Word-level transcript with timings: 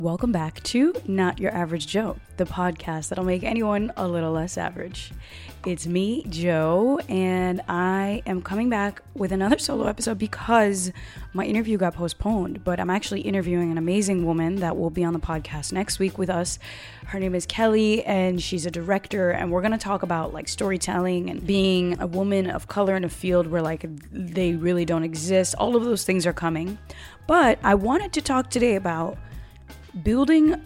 Welcome 0.00 0.30
back 0.30 0.62
to 0.62 0.94
Not 1.08 1.40
Your 1.40 1.52
Average 1.52 1.88
Joe, 1.88 2.18
the 2.36 2.44
podcast 2.44 3.08
that'll 3.08 3.24
make 3.24 3.42
anyone 3.42 3.92
a 3.96 4.06
little 4.06 4.30
less 4.30 4.56
average. 4.56 5.10
It's 5.66 5.88
me, 5.88 6.22
Jo, 6.28 7.00
and 7.08 7.60
I 7.68 8.22
am 8.24 8.40
coming 8.40 8.70
back 8.70 9.02
with 9.14 9.32
another 9.32 9.58
solo 9.58 9.88
episode 9.88 10.16
because 10.16 10.92
my 11.32 11.44
interview 11.44 11.78
got 11.78 11.96
postponed. 11.96 12.62
But 12.62 12.78
I'm 12.78 12.90
actually 12.90 13.22
interviewing 13.22 13.72
an 13.72 13.76
amazing 13.76 14.24
woman 14.24 14.60
that 14.60 14.76
will 14.76 14.90
be 14.90 15.02
on 15.02 15.14
the 15.14 15.18
podcast 15.18 15.72
next 15.72 15.98
week 15.98 16.16
with 16.16 16.30
us. 16.30 16.60
Her 17.06 17.18
name 17.18 17.34
is 17.34 17.44
Kelly, 17.44 18.04
and 18.04 18.40
she's 18.40 18.66
a 18.66 18.70
director, 18.70 19.32
and 19.32 19.50
we're 19.50 19.62
gonna 19.62 19.78
talk 19.78 20.04
about 20.04 20.32
like 20.32 20.46
storytelling 20.46 21.28
and 21.28 21.44
being 21.44 22.00
a 22.00 22.06
woman 22.06 22.48
of 22.48 22.68
color 22.68 22.94
in 22.94 23.02
a 23.02 23.08
field 23.08 23.48
where 23.48 23.62
like 23.62 23.84
they 24.12 24.54
really 24.54 24.84
don't 24.84 25.02
exist. 25.02 25.56
All 25.58 25.74
of 25.74 25.82
those 25.82 26.04
things 26.04 26.24
are 26.24 26.32
coming. 26.32 26.78
But 27.26 27.58
I 27.64 27.74
wanted 27.74 28.12
to 28.12 28.22
talk 28.22 28.48
today 28.48 28.76
about 28.76 29.18
building 30.02 30.60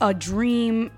a 0.00 0.14
dream 0.14 0.90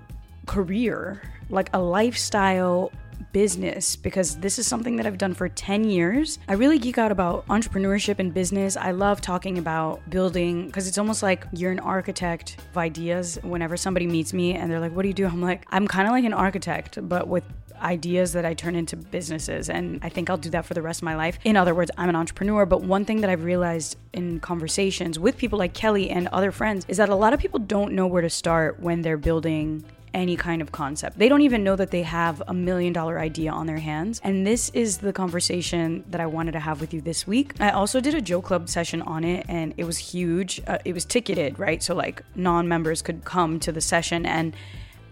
career, 0.45 1.21
like 1.49 1.69
a 1.73 1.79
lifestyle 1.79 2.91
business, 3.31 3.95
because 3.95 4.37
this 4.37 4.59
is 4.59 4.67
something 4.67 4.95
that 4.97 5.05
I've 5.05 5.17
done 5.17 5.33
for 5.33 5.49
10 5.49 5.85
years. 5.85 6.39
I 6.47 6.53
really 6.53 6.77
geek 6.77 6.97
out 6.97 7.11
about 7.11 7.45
entrepreneurship 7.47 8.19
and 8.19 8.33
business. 8.33 8.77
I 8.77 8.91
love 8.91 9.21
talking 9.21 9.57
about 9.57 10.07
building 10.09 10.67
because 10.67 10.87
it's 10.87 10.97
almost 10.97 11.23
like 11.23 11.45
you're 11.51 11.71
an 11.71 11.79
architect 11.79 12.57
of 12.69 12.77
ideas. 12.77 13.39
Whenever 13.41 13.75
somebody 13.75 14.07
meets 14.07 14.33
me 14.33 14.53
and 14.53 14.71
they're 14.71 14.79
like, 14.79 14.95
What 14.95 15.01
do 15.01 15.07
you 15.07 15.13
do? 15.13 15.25
I'm 15.25 15.41
like, 15.41 15.65
I'm 15.69 15.87
kind 15.87 16.07
of 16.07 16.11
like 16.11 16.25
an 16.25 16.33
architect, 16.33 16.99
but 17.09 17.27
with 17.27 17.43
ideas 17.83 18.33
that 18.33 18.45
I 18.45 18.53
turn 18.53 18.75
into 18.75 18.95
businesses. 18.95 19.69
And 19.69 19.99
I 20.03 20.09
think 20.09 20.29
I'll 20.29 20.37
do 20.37 20.49
that 20.51 20.65
for 20.65 20.73
the 20.73 20.81
rest 20.81 21.01
of 21.01 21.03
my 21.03 21.15
life. 21.15 21.37
In 21.43 21.57
other 21.57 21.75
words, 21.75 21.91
I'm 21.97 22.09
an 22.09 22.15
entrepreneur. 22.15 22.65
But 22.65 22.81
one 22.81 23.05
thing 23.05 23.21
that 23.21 23.29
I've 23.29 23.43
realized 23.43 23.97
in 24.13 24.39
conversations 24.39 25.19
with 25.19 25.37
people 25.37 25.59
like 25.59 25.73
Kelly 25.73 26.09
and 26.09 26.27
other 26.29 26.51
friends 26.51 26.85
is 26.87 26.97
that 26.97 27.09
a 27.09 27.15
lot 27.15 27.33
of 27.33 27.39
people 27.39 27.59
don't 27.59 27.93
know 27.93 28.07
where 28.07 28.21
to 28.21 28.29
start 28.29 28.79
when 28.79 29.01
they're 29.01 29.17
building 29.17 29.83
any 30.13 30.35
kind 30.35 30.61
of 30.61 30.71
concept. 30.71 31.17
They 31.17 31.27
don't 31.27 31.41
even 31.41 31.63
know 31.63 31.75
that 31.75 31.91
they 31.91 32.03
have 32.03 32.41
a 32.47 32.53
million 32.53 32.93
dollar 32.93 33.19
idea 33.19 33.51
on 33.51 33.65
their 33.65 33.79
hands. 33.79 34.21
And 34.23 34.45
this 34.45 34.69
is 34.69 34.99
the 34.99 35.11
conversation 35.11 36.03
that 36.09 36.21
I 36.21 36.25
wanted 36.27 36.51
to 36.51 36.59
have 36.59 36.81
with 36.81 36.93
you 36.93 37.01
this 37.01 37.25
week. 37.25 37.53
I 37.59 37.71
also 37.71 37.99
did 37.99 38.13
a 38.13 38.21
JoClub 38.21 38.69
session 38.69 39.01
on 39.01 39.23
it 39.23 39.45
and 39.49 39.73
it 39.77 39.85
was 39.85 39.97
huge. 39.97 40.61
Uh, 40.67 40.77
it 40.85 40.93
was 40.93 41.05
ticketed, 41.05 41.57
right? 41.57 41.81
So, 41.81 41.95
like, 41.95 42.23
non 42.35 42.67
members 42.67 43.01
could 43.01 43.25
come 43.25 43.59
to 43.61 43.71
the 43.71 43.81
session 43.81 44.25
and 44.25 44.55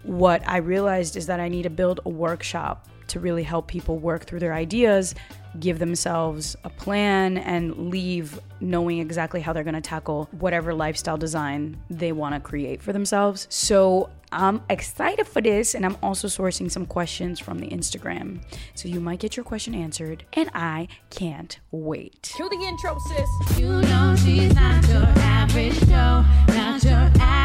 what 0.02 0.46
I 0.48 0.58
realized 0.58 1.16
is 1.16 1.26
that 1.26 1.40
I 1.40 1.48
need 1.48 1.62
to 1.62 1.70
build 1.70 2.00
a 2.04 2.08
workshop 2.08 2.88
to 3.08 3.20
really 3.20 3.42
help 3.42 3.66
people 3.66 3.98
work 3.98 4.24
through 4.24 4.38
their 4.38 4.54
ideas, 4.54 5.14
give 5.60 5.78
themselves 5.78 6.56
a 6.64 6.70
plan, 6.70 7.36
and 7.36 7.90
leave 7.90 8.40
knowing 8.60 9.00
exactly 9.00 9.40
how 9.40 9.52
they're 9.52 9.64
going 9.64 9.74
to 9.74 9.80
tackle 9.80 10.28
whatever 10.32 10.72
lifestyle 10.72 11.18
design 11.18 11.76
they 11.90 12.12
want 12.12 12.34
to 12.34 12.40
create 12.40 12.82
for 12.82 12.92
themselves. 12.92 13.46
So 13.50 14.08
I'm 14.30 14.62
excited 14.70 15.26
for 15.26 15.42
this, 15.42 15.74
and 15.74 15.84
I'm 15.84 15.98
also 16.02 16.26
sourcing 16.26 16.70
some 16.70 16.86
questions 16.86 17.38
from 17.38 17.58
the 17.58 17.68
Instagram. 17.68 18.42
So 18.74 18.88
you 18.88 18.98
might 18.98 19.18
get 19.18 19.36
your 19.36 19.44
question 19.44 19.74
answered, 19.74 20.24
and 20.32 20.48
I 20.54 20.88
can't 21.10 21.58
wait. 21.70 22.32
Cue 22.34 22.48
the 22.48 22.56
intro, 22.56 22.96
sis. 23.08 23.58
You 23.58 23.82
know 23.82 24.16
she's 24.16 24.54
not 24.54 24.88
your 24.88 25.02
average 25.02 25.78
Joe, 25.80 26.24
not 26.48 26.82
your 26.82 26.92
average 26.94 27.41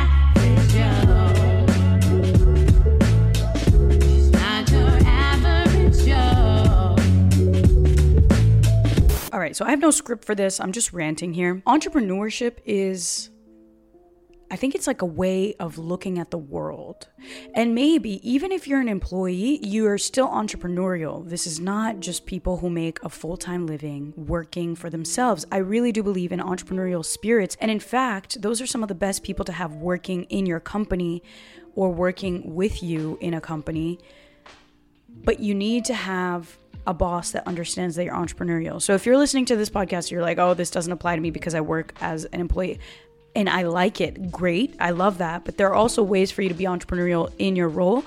right, 9.47 9.55
so 9.55 9.65
I 9.65 9.69
have 9.69 9.79
no 9.79 9.91
script 9.91 10.25
for 10.25 10.35
this. 10.35 10.59
I'm 10.59 10.73
just 10.73 10.91
ranting 10.91 11.33
here. 11.33 11.61
Entrepreneurship 11.65 12.57
is 12.65 13.29
I 14.49 14.55
think 14.55 14.75
it's 14.75 14.87
like 14.87 15.01
a 15.01 15.05
way 15.05 15.55
of 15.55 15.77
looking 15.77 16.19
at 16.19 16.31
the 16.31 16.37
world. 16.37 17.09
And 17.53 17.75
maybe 17.75 18.21
even 18.29 18.53
if 18.53 18.65
you're 18.65 18.79
an 18.79 18.87
employee, 18.87 19.59
you 19.65 19.85
are 19.87 19.97
still 19.97 20.29
entrepreneurial. 20.29 21.27
This 21.27 21.45
is 21.45 21.59
not 21.59 21.99
just 21.99 22.25
people 22.25 22.57
who 22.57 22.69
make 22.69 23.01
a 23.03 23.09
full 23.09 23.35
time 23.35 23.67
living 23.67 24.13
working 24.15 24.73
for 24.75 24.89
themselves. 24.89 25.45
I 25.51 25.57
really 25.57 25.91
do 25.91 26.01
believe 26.01 26.31
in 26.31 26.39
entrepreneurial 26.39 27.03
spirits. 27.03 27.57
And 27.59 27.69
in 27.69 27.81
fact, 27.81 28.41
those 28.41 28.61
are 28.61 28.67
some 28.67 28.83
of 28.83 28.89
the 28.89 28.95
best 28.95 29.23
people 29.23 29.43
to 29.45 29.51
have 29.51 29.75
working 29.75 30.23
in 30.25 30.45
your 30.45 30.61
company 30.61 31.23
or 31.75 31.91
working 31.91 32.55
with 32.55 32.81
you 32.81 33.17
in 33.19 33.33
a 33.33 33.41
company. 33.41 33.99
But 35.09 35.41
you 35.41 35.53
need 35.53 35.83
to 35.85 35.93
have 35.93 36.57
a 36.87 36.93
boss 36.93 37.31
that 37.31 37.45
understands 37.45 37.97
that 37.97 38.05
you're 38.05 38.15
entrepreneurial. 38.15 38.81
So 38.81 38.95
if 38.95 39.05
you're 39.05 39.17
listening 39.17 39.45
to 39.45 39.57
this 39.57 39.69
podcast, 39.69 40.09
you're 40.09 40.21
like, 40.21 40.39
oh, 40.39 40.53
this 40.53 40.71
doesn't 40.71 40.91
apply 40.91 41.15
to 41.15 41.21
me 41.21 41.29
because 41.29 41.53
I 41.53 41.61
work 41.61 41.93
as 41.99 42.23
an 42.25 42.39
employee 42.39 42.79
and 43.35 43.49
I 43.49 43.63
like 43.63 43.99
it. 43.99 44.31
Great. 44.31 44.73
I 44.79 44.91
love 44.91 45.17
that. 45.19 45.43
But 45.43 45.57
there 45.57 45.67
are 45.67 45.75
also 45.75 46.01
ways 46.01 46.31
for 46.31 46.41
you 46.41 46.49
to 46.49 46.55
be 46.55 46.63
entrepreneurial 46.63 47.31
in 47.37 47.57
your 47.57 47.67
role. 47.67 48.05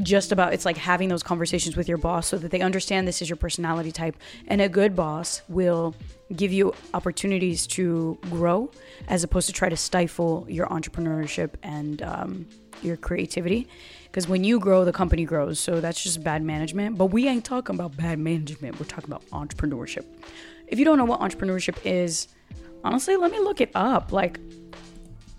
Just 0.00 0.32
about 0.32 0.54
it's 0.54 0.64
like 0.64 0.76
having 0.76 1.08
those 1.08 1.22
conversations 1.24 1.76
with 1.76 1.88
your 1.88 1.98
boss 1.98 2.28
so 2.28 2.38
that 2.38 2.50
they 2.50 2.60
understand 2.60 3.06
this 3.06 3.20
is 3.20 3.28
your 3.28 3.36
personality 3.36 3.90
type. 3.90 4.16
And 4.46 4.60
a 4.60 4.68
good 4.68 4.94
boss 4.94 5.42
will 5.48 5.94
give 6.34 6.52
you 6.52 6.72
opportunities 6.94 7.66
to 7.66 8.16
grow 8.30 8.70
as 9.08 9.24
opposed 9.24 9.48
to 9.48 9.52
try 9.52 9.68
to 9.68 9.76
stifle 9.76 10.46
your 10.48 10.68
entrepreneurship 10.68 11.50
and 11.64 12.00
um, 12.02 12.46
your 12.80 12.96
creativity. 12.96 13.68
Because 14.14 14.28
when 14.28 14.44
you 14.44 14.60
grow, 14.60 14.84
the 14.84 14.92
company 14.92 15.24
grows. 15.24 15.58
So 15.58 15.80
that's 15.80 16.00
just 16.00 16.22
bad 16.22 16.40
management. 16.40 16.96
But 16.96 17.06
we 17.06 17.26
ain't 17.26 17.44
talking 17.44 17.74
about 17.74 17.96
bad 17.96 18.20
management. 18.20 18.78
We're 18.78 18.86
talking 18.86 19.12
about 19.12 19.26
entrepreneurship. 19.30 20.04
If 20.68 20.78
you 20.78 20.84
don't 20.84 20.98
know 20.98 21.04
what 21.04 21.18
entrepreneurship 21.18 21.84
is, 21.84 22.28
honestly, 22.84 23.16
let 23.16 23.32
me 23.32 23.40
look 23.40 23.60
it 23.60 23.72
up. 23.74 24.12
Like, 24.12 24.38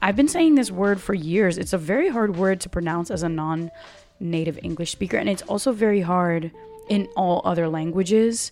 I've 0.02 0.18
been 0.18 0.28
saying 0.28 0.56
this 0.56 0.72
word 0.72 1.00
for 1.00 1.14
years. 1.14 1.58
It's 1.58 1.72
a 1.72 1.78
very 1.78 2.10
hard 2.10 2.36
word 2.36 2.60
to 2.62 2.70
pronounce 2.70 3.12
as 3.12 3.24
a 3.24 3.30
non 3.30 3.72
native 4.20 4.60
English 4.62 4.92
speaker, 4.92 5.16
and 5.16 5.30
it's 5.30 5.44
also 5.44 5.72
very 5.72 6.02
hard 6.02 6.52
in 6.90 7.08
all 7.16 7.42
other 7.46 7.70
languages. 7.70 8.52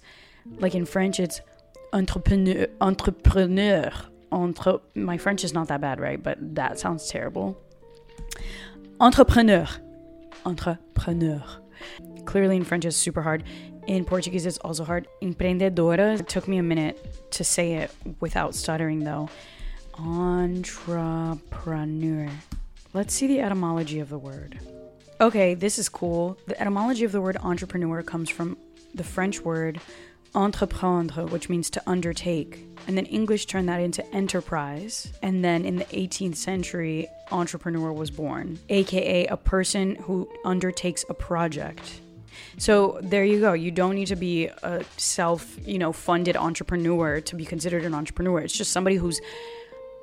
Like 0.58 0.74
in 0.74 0.86
French, 0.86 1.20
it's 1.20 1.42
entrepreneur. 1.92 2.68
Entrepreneur. 2.80 3.92
Entre, 4.32 4.80
my 4.96 5.18
French 5.18 5.44
is 5.44 5.54
not 5.54 5.68
that 5.68 5.82
bad, 5.82 6.00
right? 6.00 6.24
But 6.24 6.56
that 6.56 6.80
sounds 6.80 7.10
terrible. 7.10 7.62
Entrepreneur. 9.02 9.68
Entrepreneur. 10.46 11.44
Clearly, 12.26 12.56
in 12.58 12.64
French, 12.64 12.86
it's 12.86 12.96
super 12.98 13.22
hard. 13.22 13.44
In 13.88 14.06
Portuguese, 14.06 14.46
it's 14.46 14.58
also 14.60 14.84
hard. 14.86 15.08
Empreendedora. 15.22 16.20
It 16.20 16.28
took 16.28 16.48
me 16.48 16.58
a 16.58 16.64
minute 16.64 17.32
to 17.32 17.44
say 17.44 17.74
it 17.74 17.92
without 18.20 18.56
stuttering, 18.56 19.04
though. 19.04 19.30
Entrepreneur. 19.96 21.00
Let's 22.94 23.14
see 23.14 23.28
the 23.28 23.42
etymology 23.42 24.00
of 24.00 24.10
the 24.10 24.18
word. 24.18 24.60
Okay, 25.20 25.54
this 25.54 25.78
is 25.80 25.90
cool. 25.90 26.38
The 26.48 26.60
etymology 26.60 27.06
of 27.06 27.12
the 27.12 27.22
word 27.22 27.38
entrepreneur 27.38 28.02
comes 28.04 28.30
from 28.30 28.58
the 28.94 29.04
French 29.04 29.42
word 29.42 29.80
entreprendre, 30.36 31.26
which 31.26 31.50
means 31.50 31.70
to 31.72 31.82
undertake. 31.88 32.66
And 32.88 32.98
then 32.98 33.06
English 33.06 33.46
turned 33.46 33.70
that 33.70 33.80
into 33.80 34.06
enterprise. 34.14 35.12
And 35.22 35.44
then 35.44 35.66
in 35.66 35.78
the 35.78 35.86
18th 35.86 36.36
century, 36.36 37.08
entrepreneur 37.32 37.92
was 37.94 38.12
born, 38.12 38.60
aka 38.70 39.26
a 39.28 39.38
person 39.38 39.96
who 39.96 40.30
undertakes 40.46 41.06
a 41.10 41.14
project. 41.14 42.02
So 42.58 43.00
there 43.02 43.24
you 43.24 43.40
go. 43.40 43.54
You 43.54 43.72
don't 43.72 43.96
need 43.96 44.08
to 44.08 44.16
be 44.16 44.48
a 44.48 44.84
self, 44.98 45.58
you 45.66 45.78
know, 45.78 45.94
funded 45.94 46.36
entrepreneur 46.36 47.22
to 47.22 47.36
be 47.36 47.46
considered 47.46 47.84
an 47.84 47.94
entrepreneur. 47.94 48.40
It's 48.40 48.58
just 48.58 48.72
somebody 48.72 48.96
who's 48.96 49.22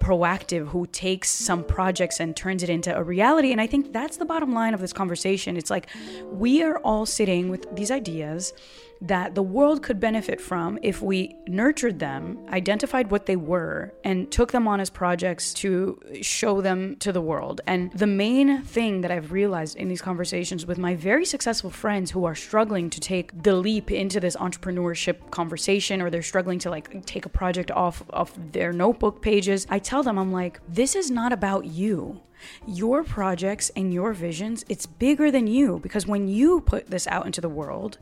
proactive 0.00 0.66
who 0.68 0.86
takes 0.86 1.30
some 1.30 1.62
projects 1.62 2.20
and 2.20 2.34
turns 2.34 2.62
it 2.62 2.70
into 2.70 2.96
a 2.96 3.02
reality 3.02 3.52
and 3.52 3.60
i 3.60 3.66
think 3.66 3.92
that's 3.92 4.16
the 4.16 4.24
bottom 4.24 4.54
line 4.54 4.72
of 4.72 4.80
this 4.80 4.94
conversation 4.94 5.58
it's 5.58 5.68
like 5.68 5.88
we 6.32 6.62
are 6.62 6.78
all 6.78 7.04
sitting 7.04 7.50
with 7.50 7.66
these 7.76 7.90
ideas 7.90 8.54
that 9.02 9.34
the 9.34 9.42
world 9.42 9.82
could 9.82 9.98
benefit 9.98 10.40
from 10.40 10.78
if 10.82 11.00
we 11.00 11.34
nurtured 11.46 11.98
them, 11.98 12.38
identified 12.50 13.10
what 13.10 13.26
they 13.26 13.36
were, 13.36 13.94
and 14.04 14.30
took 14.30 14.52
them 14.52 14.68
on 14.68 14.78
as 14.80 14.90
projects 14.90 15.54
to 15.54 15.98
show 16.20 16.60
them 16.60 16.96
to 16.96 17.10
the 17.10 17.20
world. 17.20 17.60
And 17.66 17.90
the 17.92 18.06
main 18.06 18.62
thing 18.62 19.00
that 19.00 19.10
I've 19.10 19.32
realized 19.32 19.76
in 19.76 19.88
these 19.88 20.02
conversations 20.02 20.66
with 20.66 20.76
my 20.76 20.94
very 20.94 21.24
successful 21.24 21.70
friends 21.70 22.10
who 22.10 22.24
are 22.24 22.34
struggling 22.34 22.90
to 22.90 23.00
take 23.00 23.42
the 23.42 23.54
leap 23.54 23.90
into 23.90 24.20
this 24.20 24.36
entrepreneurship 24.36 25.30
conversation 25.30 26.02
or 26.02 26.10
they're 26.10 26.22
struggling 26.22 26.58
to 26.60 26.70
like 26.70 27.06
take 27.06 27.24
a 27.24 27.30
project 27.30 27.70
off 27.70 28.02
of 28.10 28.52
their 28.52 28.72
notebook 28.72 29.22
pages, 29.22 29.66
I 29.70 29.78
tell 29.78 30.02
them, 30.02 30.18
I'm 30.18 30.32
like, 30.32 30.60
this 30.68 30.94
is 30.94 31.10
not 31.10 31.32
about 31.32 31.64
you 31.64 32.20
your 32.66 33.04
projects 33.04 33.70
and 33.76 33.92
your 33.92 34.12
visions, 34.12 34.64
it's 34.68 34.86
bigger 34.86 35.30
than 35.30 35.46
you 35.46 35.78
because 35.80 36.06
when 36.06 36.28
you 36.28 36.60
put 36.62 36.90
this 36.90 37.06
out 37.06 37.26
into 37.26 37.40
the 37.40 37.48
world, 37.48 37.98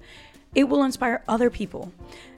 it 0.54 0.64
will 0.64 0.82
inspire 0.84 1.22
other 1.28 1.50
people. 1.50 1.92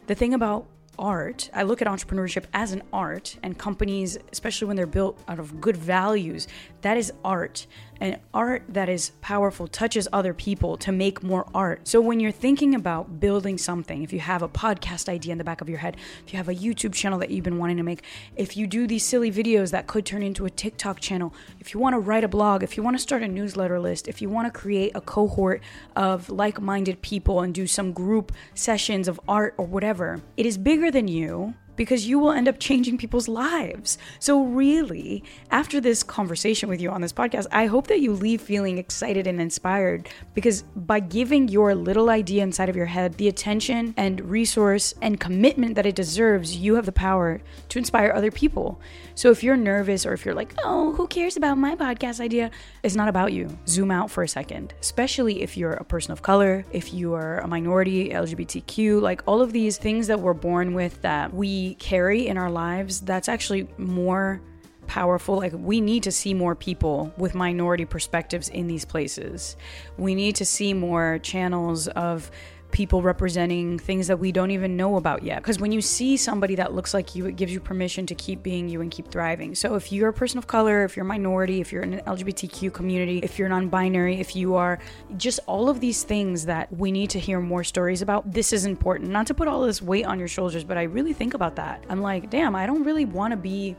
The 0.07 0.15
thing 0.15 0.35
about 0.35 0.67
art, 0.99 1.51
I 1.55 1.63
look 1.63 1.81
at 1.81 1.89
entrepreneurship 1.89 2.45
as 2.53 2.73
an 2.73 2.83
art, 2.93 3.37
and 3.43 3.57
companies, 3.57 4.19
especially 4.33 4.69
when 4.69 4.77
they're 4.77 4.87
built 4.87 5.19
out 5.27 5.39
of 5.39 5.61
good 5.61 5.77
values, 5.77 6.47
that 6.83 6.97
is 6.97 7.13
art. 7.25 7.67
And 8.03 8.19
art 8.33 8.63
that 8.71 8.89
is 8.89 9.13
powerful 9.21 9.69
touches 9.69 10.09
other 10.11 10.33
people 10.33 10.79
to 10.79 10.91
make 10.91 11.23
more 11.23 11.47
art. 11.55 11.87
So 11.87 12.01
when 12.01 12.19
you're 12.19 12.33
thinking 12.33 12.75
about 12.75 13.21
building 13.21 13.59
something, 13.59 14.03
if 14.03 14.11
you 14.11 14.21
have 14.21 14.41
a 14.41 14.49
podcast 14.49 15.07
idea 15.11 15.33
in 15.33 15.39
the 15.39 15.45
back 15.45 15.61
of 15.61 15.69
your 15.69 15.79
head, 15.79 15.99
if 16.25 16.33
you 16.33 16.39
have 16.39 16.49
a 16.49 16.55
YouTube 16.55 16.95
channel 16.95 17.19
that 17.19 17.31
you've 17.31 17.45
been 17.45 17.59
wanting 17.59 17.77
to 17.77 17.83
make, 17.83 18.03
if 18.37 18.57
you 18.57 18.67
do 18.67 18.87
these 18.87 19.05
silly 19.05 19.31
videos 19.31 19.71
that 19.73 19.87
could 19.87 20.07
turn 20.07 20.23
into 20.23 20.47
a 20.47 20.51
TikTok 20.51 21.01
channel, 21.01 21.35
if 21.59 21.75
you 21.75 21.81
want 21.81 21.93
to 21.93 21.99
write 21.99 22.25
a 22.25 22.29
blog, 22.29 22.63
if 22.63 22.79
you 22.79 22.83
want 22.83 22.97
to 22.97 23.03
start 23.03 23.23
a 23.23 23.29
newsletter 23.29 23.79
list, 23.79 24.09
if 24.09 24.23
you 24.23 24.31
want 24.31 24.53
to 24.53 24.59
create 24.59 24.93
a 24.95 25.03
cohort 25.03 25.63
of 25.95 26.31
like 26.31 26.59
minded 26.59 27.03
people 27.03 27.43
and 27.43 27.53
do 27.53 27.67
some 27.67 27.93
group 27.93 28.33
sessions 28.55 29.09
of 29.09 29.21
art 29.29 29.53
or 29.59 29.67
whatever, 29.67 30.23
it 30.39 30.47
is 30.47 30.57
bigger 30.57 30.91
than 30.91 31.07
you 31.07 31.53
because 31.81 32.07
you 32.07 32.19
will 32.19 32.31
end 32.31 32.47
up 32.47 32.59
changing 32.59 32.99
people's 32.99 33.27
lives. 33.27 33.97
So, 34.19 34.45
really, 34.45 35.25
after 35.51 35.81
this 35.81 36.03
conversation 36.03 36.69
with 36.69 36.79
you 36.79 36.91
on 36.91 37.01
this 37.01 37.11
podcast, 37.11 37.47
I 37.53 37.65
hope 37.65 37.87
that 37.87 38.01
you 38.01 38.13
leave 38.13 38.43
feeling 38.43 38.77
excited 38.77 39.27
and 39.27 39.41
inspired 39.41 40.11
because 40.35 40.61
by 40.77 41.01
giving 41.01 41.49
your 41.49 41.75
little 41.75 42.11
idea 42.11 42.43
inside 42.43 42.69
of 42.69 42.77
your 42.77 42.85
head 42.85 43.15
the 43.15 43.29
attention 43.29 43.95
and 43.97 44.21
resource 44.21 44.93
and 45.01 45.19
commitment 45.19 45.75
that 45.77 45.87
it 45.87 45.95
deserves, 45.95 46.55
you 46.55 46.75
have 46.75 46.85
the 46.85 46.93
power 46.93 47.41
to 47.71 47.79
inspire 47.79 48.13
other 48.13 48.31
people. 48.31 48.79
So, 49.15 49.31
if 49.31 49.43
you're 49.43 49.57
nervous 49.57 50.05
or 50.05 50.13
if 50.13 50.27
you're 50.27 50.35
like, 50.35 50.53
oh, 50.63 50.93
who 50.93 51.07
cares 51.07 51.39
about 51.39 51.57
my 51.57 51.77
podcast 51.77 52.21
idea? 52.21 52.51
It's 52.83 52.95
not 52.95 53.09
about 53.09 53.33
you. 53.33 53.57
Zoom 53.67 53.91
out 53.91 54.11
for 54.11 54.23
a 54.23 54.29
second, 54.29 54.75
especially 54.83 55.41
if 55.41 55.57
you're 55.57 55.73
a 55.73 55.85
person 55.85 56.13
of 56.13 56.21
color, 56.21 56.67
if 56.73 56.93
you 56.93 57.15
are 57.15 57.39
a 57.39 57.49
minority, 57.49 58.11
LGBTQ, 58.11 59.01
like 59.01 59.23
all 59.27 59.41
of 59.41 59.55
these 59.55 59.79
things 59.79 60.09
that 60.09 60.21
we're 60.21 60.35
born 60.35 60.75
with 60.75 61.01
that 61.01 61.33
we 61.33 61.70
carry 61.75 62.27
in 62.27 62.37
our 62.37 62.51
lives, 62.51 63.01
that's 63.01 63.29
actually 63.29 63.69
more 63.79 64.41
powerful. 64.87 65.37
Like, 65.37 65.53
we 65.55 65.81
need 65.81 66.03
to 66.03 66.13
see 66.13 66.35
more 66.35 66.55
people 66.55 67.13
with 67.17 67.35
minority 67.35 67.85
perspectives 67.85 68.49
in 68.49 68.67
these 68.67 68.85
places. 68.85 69.57
We 69.97 70.15
need 70.15 70.37
to 70.37 70.45
see 70.45 70.75
more 70.75 71.21
channels 71.23 71.87
of 71.89 72.31
people 72.71 73.03
representing 73.03 73.79
things 73.79 74.07
that 74.07 74.19
we 74.19 74.33
don't 74.33 74.51
even 74.51 74.77
know 74.77 74.97
about 74.97 75.23
yet. 75.23 75.43
Because 75.43 75.59
when 75.59 75.73
you 75.73 75.81
see 75.81 76.17
somebody 76.17 76.55
that 76.57 76.73
looks 76.75 76.95
like 76.95 77.15
you, 77.15 77.27
it 77.27 77.37
gives 77.37 77.53
you 77.53 77.61
permission 77.61 78.07
to 78.07 78.15
keep 78.15 78.43
being 78.43 78.69
you 78.69 78.81
and 78.81 78.91
keep 78.91 79.09
thriving. 79.09 79.55
So 79.55 79.75
if 79.75 79.93
you're 79.93 80.09
a 80.09 80.13
person 80.13 80.39
of 80.39 80.47
color, 80.47 80.85
if 80.85 80.97
you're 80.97 81.05
a 81.05 81.09
minority, 81.09 81.61
if 81.61 81.73
you're 81.73 81.83
in 81.83 81.95
an 81.95 82.05
LGBTQ 82.05 82.73
community, 82.73 83.19
if 83.19 83.39
you're 83.39 83.49
non 83.49 83.69
binary, 83.69 84.21
if 84.21 84.37
you 84.37 84.55
are 84.55 84.79
just 85.17 85.41
all 85.47 85.69
of 85.69 85.81
these 85.81 86.03
things 86.03 86.47
that 86.47 86.73
we 86.73 86.93
need 86.93 87.11
to 87.11 87.19
hear 87.19 87.41
more 87.41 87.65
stories 87.65 88.03
about, 88.03 88.31
this 88.33 88.53
is 88.53 88.65
important. 88.65 89.11
Not 89.11 89.27
to 89.29 89.35
put 89.35 89.49
all 89.49 89.63
this 89.63 89.83
weight 89.83 90.07
on 90.07 90.19
your 90.19 90.29
shoulders, 90.29 90.65
but 90.65 90.79
I 90.79 90.85
really 90.85 91.13
think 91.13 91.35
about 91.35 91.57
that. 91.57 91.85
I'm 91.89 92.01
like, 92.01 92.31
damn, 92.31 92.55
I 92.55 92.67
don't 92.67 92.85
really 92.85 93.05
want 93.05 93.33
to 93.33 93.37
be 93.37 93.77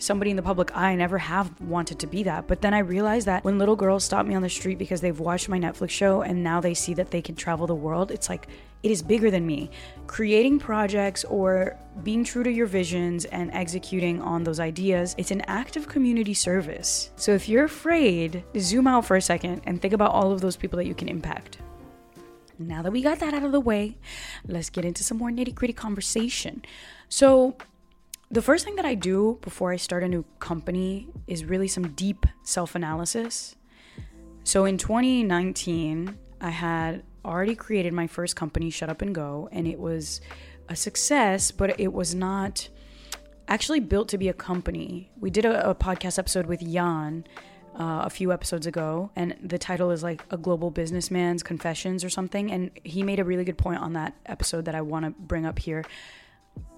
somebody 0.00 0.30
in 0.30 0.36
the 0.36 0.42
public 0.42 0.76
eye. 0.76 0.90
I 0.90 0.96
never 0.96 1.18
have 1.18 1.60
wanted 1.60 1.98
to 2.00 2.06
be 2.06 2.22
that. 2.24 2.48
But 2.48 2.62
then 2.62 2.74
I 2.74 2.80
realized 2.80 3.26
that 3.26 3.44
when 3.44 3.58
little 3.58 3.76
girls 3.76 4.04
stop 4.04 4.26
me 4.26 4.34
on 4.34 4.42
the 4.42 4.48
street 4.48 4.78
because 4.78 5.00
they've 5.00 5.18
watched 5.18 5.48
my 5.48 5.58
Netflix 5.58 5.90
show 5.90 6.22
and 6.22 6.42
now 6.42 6.60
they 6.60 6.74
see 6.74 6.94
that 6.94 7.10
they 7.10 7.22
can 7.22 7.36
travel 7.36 7.66
the 7.66 7.74
world, 7.74 8.10
it's 8.10 8.28
like 8.28 8.48
it 8.82 8.90
is 8.90 9.02
bigger 9.02 9.30
than 9.30 9.46
me. 9.46 9.70
Creating 10.06 10.58
projects 10.58 11.24
or 11.24 11.76
being 12.02 12.24
true 12.24 12.42
to 12.42 12.50
your 12.50 12.66
visions 12.66 13.26
and 13.26 13.50
executing 13.52 14.22
on 14.22 14.42
those 14.42 14.58
ideas, 14.58 15.14
it's 15.18 15.30
an 15.30 15.42
act 15.42 15.76
of 15.76 15.86
community 15.86 16.34
service. 16.34 17.10
So 17.16 17.32
if 17.32 17.48
you're 17.48 17.64
afraid, 17.64 18.42
zoom 18.58 18.86
out 18.86 19.04
for 19.04 19.16
a 19.16 19.22
second 19.22 19.62
and 19.64 19.80
think 19.80 19.92
about 19.92 20.12
all 20.12 20.32
of 20.32 20.40
those 20.40 20.56
people 20.56 20.78
that 20.78 20.86
you 20.86 20.94
can 20.94 21.08
impact. 21.08 21.58
Now 22.58 22.82
that 22.82 22.92
we 22.92 23.00
got 23.00 23.20
that 23.20 23.32
out 23.32 23.42
of 23.42 23.52
the 23.52 23.60
way, 23.60 23.96
let's 24.46 24.68
get 24.68 24.84
into 24.84 25.02
some 25.02 25.16
more 25.16 25.30
nitty 25.30 25.54
gritty 25.54 25.72
conversation. 25.72 26.62
So, 27.08 27.56
the 28.30 28.42
first 28.42 28.64
thing 28.64 28.76
that 28.76 28.84
I 28.84 28.94
do 28.94 29.38
before 29.42 29.72
I 29.72 29.76
start 29.76 30.04
a 30.04 30.08
new 30.08 30.24
company 30.38 31.08
is 31.26 31.44
really 31.44 31.66
some 31.66 31.92
deep 31.92 32.26
self 32.42 32.74
analysis. 32.74 33.56
So 34.44 34.64
in 34.64 34.78
2019, 34.78 36.16
I 36.40 36.50
had 36.50 37.02
already 37.24 37.54
created 37.54 37.92
my 37.92 38.06
first 38.06 38.36
company, 38.36 38.70
Shut 38.70 38.88
Up 38.88 39.02
and 39.02 39.14
Go, 39.14 39.48
and 39.52 39.66
it 39.66 39.78
was 39.78 40.20
a 40.68 40.76
success, 40.76 41.50
but 41.50 41.78
it 41.80 41.92
was 41.92 42.14
not 42.14 42.68
actually 43.48 43.80
built 43.80 44.08
to 44.10 44.18
be 44.18 44.28
a 44.28 44.32
company. 44.32 45.10
We 45.18 45.30
did 45.30 45.44
a, 45.44 45.70
a 45.70 45.74
podcast 45.74 46.18
episode 46.18 46.46
with 46.46 46.60
Jan 46.60 47.24
uh, 47.74 48.02
a 48.04 48.10
few 48.10 48.32
episodes 48.32 48.66
ago, 48.66 49.10
and 49.16 49.36
the 49.42 49.58
title 49.58 49.90
is 49.90 50.04
like 50.04 50.22
A 50.30 50.36
Global 50.36 50.70
Businessman's 50.70 51.42
Confessions 51.42 52.04
or 52.04 52.10
something. 52.10 52.52
And 52.52 52.70
he 52.84 53.02
made 53.02 53.18
a 53.18 53.24
really 53.24 53.44
good 53.44 53.58
point 53.58 53.80
on 53.80 53.94
that 53.94 54.14
episode 54.26 54.66
that 54.66 54.76
I 54.76 54.82
want 54.82 55.04
to 55.04 55.10
bring 55.10 55.44
up 55.44 55.58
here 55.58 55.84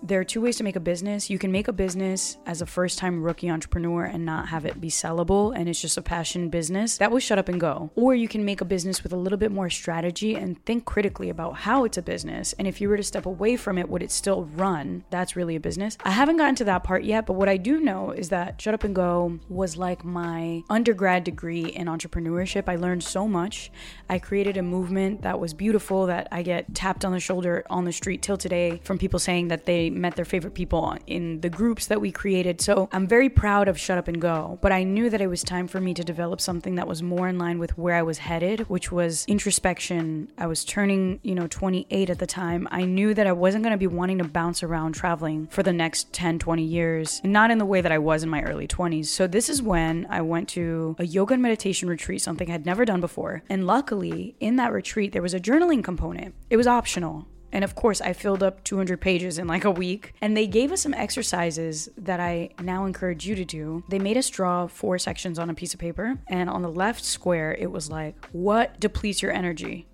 there 0.04 0.18
are 0.18 0.24
two 0.24 0.40
ways 0.40 0.56
to 0.56 0.64
make 0.64 0.74
a 0.74 0.80
business. 0.80 1.30
You 1.30 1.38
can 1.38 1.52
make 1.52 1.68
a 1.68 1.72
business 1.72 2.36
as 2.46 2.60
a 2.60 2.66
first 2.66 2.98
time 2.98 3.22
rookie 3.22 3.48
entrepreneur 3.48 4.04
and 4.04 4.24
not 4.24 4.48
have 4.48 4.64
it 4.64 4.80
be 4.80 4.88
sellable 4.88 5.56
and 5.56 5.68
it's 5.68 5.80
just 5.80 5.96
a 5.96 6.02
passion 6.02 6.48
business. 6.48 6.98
That 6.98 7.12
will 7.12 7.20
shut 7.20 7.38
up 7.38 7.48
and 7.48 7.60
go. 7.60 7.90
Or 7.94 8.14
you 8.14 8.26
can 8.26 8.44
make 8.44 8.60
a 8.60 8.64
business 8.64 9.02
with 9.02 9.12
a 9.12 9.16
little 9.16 9.38
bit 9.38 9.52
more 9.52 9.70
strategy 9.70 10.34
and 10.34 10.62
think 10.64 10.84
critically 10.84 11.30
about 11.30 11.56
how 11.58 11.84
it's 11.84 11.98
a 11.98 12.02
business. 12.02 12.52
And 12.54 12.66
if 12.66 12.80
you 12.80 12.88
were 12.88 12.96
to 12.96 13.02
step 13.02 13.26
away 13.26 13.56
from 13.56 13.78
it, 13.78 13.88
would 13.88 14.02
it 14.02 14.10
still 14.10 14.44
run? 14.56 15.04
That's 15.10 15.36
really 15.36 15.56
a 15.56 15.60
business. 15.60 15.96
I 16.04 16.10
haven't 16.10 16.36
gotten 16.36 16.56
to 16.56 16.64
that 16.64 16.84
part 16.84 17.04
yet, 17.04 17.26
but 17.26 17.34
what 17.34 17.48
I 17.48 17.56
do 17.56 17.80
know 17.80 18.10
is 18.10 18.28
that 18.30 18.60
Shut 18.60 18.74
Up 18.74 18.84
and 18.84 18.94
Go 18.94 19.38
was 19.48 19.76
like 19.76 20.04
my 20.04 20.62
undergrad 20.68 21.24
degree 21.24 21.66
in 21.66 21.86
entrepreneurship. 21.86 22.68
I 22.68 22.76
learned 22.76 23.04
so 23.04 23.28
much. 23.28 23.70
I 24.10 24.18
created 24.18 24.56
a 24.56 24.62
movement 24.62 25.22
that 25.22 25.38
was 25.38 25.54
beautiful 25.54 26.06
that 26.06 26.28
I 26.32 26.42
get 26.42 26.74
tapped 26.74 27.04
on 27.04 27.12
the 27.12 27.20
shoulder 27.20 27.64
on 27.70 27.84
the 27.84 27.92
street 27.92 28.22
till 28.22 28.36
today 28.36 28.80
from 28.84 28.98
people 28.98 29.18
saying 29.18 29.48
that 29.48 29.64
they 29.66 29.71
met 29.90 30.16
their 30.16 30.24
favorite 30.24 30.54
people 30.54 30.96
in 31.06 31.40
the 31.40 31.48
groups 31.48 31.86
that 31.86 32.00
we 32.00 32.10
created. 32.10 32.60
So 32.60 32.88
I'm 32.92 33.06
very 33.06 33.28
proud 33.28 33.68
of 33.68 33.78
Shut 33.78 33.98
Up 33.98 34.08
and 34.08 34.20
Go, 34.20 34.58
but 34.62 34.72
I 34.72 34.84
knew 34.84 35.10
that 35.10 35.20
it 35.20 35.26
was 35.26 35.42
time 35.42 35.68
for 35.68 35.80
me 35.80 35.94
to 35.94 36.04
develop 36.04 36.40
something 36.40 36.74
that 36.76 36.88
was 36.88 37.02
more 37.02 37.28
in 37.28 37.38
line 37.38 37.58
with 37.58 37.76
where 37.78 37.94
I 37.94 38.02
was 38.02 38.18
headed, 38.18 38.68
which 38.68 38.90
was 38.90 39.24
introspection. 39.26 40.30
I 40.38 40.46
was 40.46 40.64
turning, 40.64 41.20
you 41.22 41.34
know, 41.34 41.46
28 41.46 42.10
at 42.10 42.18
the 42.18 42.26
time. 42.26 42.68
I 42.70 42.84
knew 42.84 43.14
that 43.14 43.26
I 43.26 43.32
wasn't 43.32 43.64
going 43.64 43.72
to 43.72 43.78
be 43.78 43.86
wanting 43.86 44.18
to 44.18 44.24
bounce 44.24 44.62
around 44.62 44.92
traveling 44.92 45.46
for 45.48 45.62
the 45.62 45.72
next 45.72 46.12
10, 46.12 46.38
20 46.38 46.62
years, 46.62 47.20
not 47.24 47.50
in 47.50 47.58
the 47.58 47.66
way 47.66 47.80
that 47.80 47.92
I 47.92 47.98
was 47.98 48.22
in 48.22 48.28
my 48.28 48.42
early 48.42 48.68
20s. 48.68 49.06
So 49.06 49.26
this 49.26 49.48
is 49.48 49.62
when 49.62 50.06
I 50.10 50.20
went 50.20 50.48
to 50.50 50.96
a 50.98 51.04
yoga 51.04 51.34
and 51.34 51.42
meditation 51.42 51.88
retreat, 51.88 52.22
something 52.22 52.48
I 52.48 52.52
had 52.52 52.66
never 52.66 52.84
done 52.84 53.00
before. 53.00 53.42
And 53.48 53.66
luckily, 53.66 54.36
in 54.40 54.56
that 54.56 54.72
retreat, 54.72 55.12
there 55.12 55.22
was 55.22 55.34
a 55.34 55.40
journaling 55.40 55.82
component. 55.84 56.34
It 56.50 56.56
was 56.56 56.66
optional. 56.66 57.26
And 57.52 57.64
of 57.64 57.74
course, 57.74 58.00
I 58.00 58.12
filled 58.12 58.42
up 58.42 58.64
200 58.64 59.00
pages 59.00 59.38
in 59.38 59.46
like 59.46 59.64
a 59.64 59.70
week. 59.70 60.14
And 60.20 60.36
they 60.36 60.46
gave 60.46 60.72
us 60.72 60.82
some 60.82 60.94
exercises 60.94 61.88
that 61.96 62.18
I 62.18 62.50
now 62.60 62.86
encourage 62.86 63.26
you 63.26 63.34
to 63.34 63.44
do. 63.44 63.84
They 63.88 63.98
made 63.98 64.16
us 64.16 64.30
draw 64.30 64.66
four 64.66 64.98
sections 64.98 65.38
on 65.38 65.50
a 65.50 65.54
piece 65.54 65.74
of 65.74 65.80
paper. 65.80 66.18
And 66.28 66.48
on 66.48 66.62
the 66.62 66.70
left 66.70 67.04
square, 67.04 67.54
it 67.54 67.70
was 67.70 67.90
like, 67.90 68.16
what 68.32 68.80
depletes 68.80 69.22
your 69.22 69.32
energy? 69.32 69.86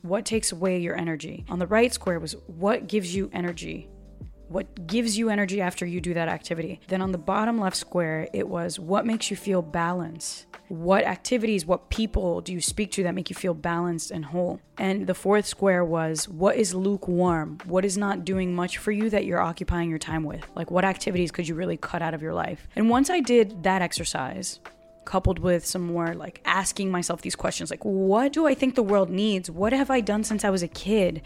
What 0.00 0.24
takes 0.24 0.50
away 0.50 0.80
your 0.80 0.96
energy? 0.96 1.44
On 1.48 1.58
the 1.58 1.66
right 1.66 1.92
square 1.92 2.18
was, 2.18 2.34
what 2.46 2.88
gives 2.88 3.14
you 3.14 3.30
energy? 3.32 3.88
What 4.52 4.86
gives 4.86 5.16
you 5.16 5.30
energy 5.30 5.60
after 5.60 5.86
you 5.86 6.00
do 6.00 6.14
that 6.14 6.28
activity? 6.28 6.80
Then 6.88 7.02
on 7.02 7.12
the 7.12 7.18
bottom 7.18 7.58
left 7.58 7.76
square, 7.76 8.28
it 8.32 8.48
was, 8.48 8.78
what 8.78 9.06
makes 9.06 9.30
you 9.30 9.36
feel 9.36 9.62
balanced? 9.62 10.46
what 10.72 11.04
activities, 11.04 11.66
what 11.66 11.90
people 11.90 12.40
do 12.40 12.50
you 12.50 12.60
speak 12.60 12.90
to 12.92 13.02
that 13.02 13.14
make 13.14 13.28
you 13.28 13.36
feel 13.36 13.52
balanced 13.52 14.10
and 14.10 14.24
whole? 14.24 14.58
And 14.78 15.06
the 15.06 15.14
fourth 15.14 15.44
square 15.44 15.84
was 15.84 16.26
what 16.26 16.56
is 16.56 16.74
lukewarm? 16.74 17.58
What 17.66 17.84
is 17.84 17.98
not 17.98 18.24
doing 18.24 18.54
much 18.54 18.78
for 18.78 18.90
you 18.90 19.10
that 19.10 19.26
you're 19.26 19.40
occupying 19.40 19.90
your 19.90 19.98
time 19.98 20.24
with? 20.24 20.42
Like, 20.54 20.70
what 20.70 20.86
activities 20.86 21.30
could 21.30 21.46
you 21.46 21.54
really 21.54 21.76
cut 21.76 22.00
out 22.00 22.14
of 22.14 22.22
your 22.22 22.32
life? 22.32 22.66
And 22.74 22.88
once 22.88 23.10
I 23.10 23.20
did 23.20 23.64
that 23.64 23.82
exercise, 23.82 24.60
coupled 25.04 25.38
with 25.38 25.66
some 25.66 25.82
more 25.82 26.14
like 26.14 26.40
asking 26.44 26.90
myself 26.90 27.22
these 27.22 27.36
questions 27.36 27.70
like, 27.70 27.84
what 27.84 28.32
do 28.32 28.46
I 28.46 28.54
think 28.54 28.74
the 28.74 28.82
world 28.82 29.10
needs? 29.10 29.50
What 29.50 29.72
have 29.72 29.90
I 29.90 30.00
done 30.00 30.24
since 30.24 30.44
I 30.44 30.50
was 30.50 30.62
a 30.62 30.68
kid 30.68 31.22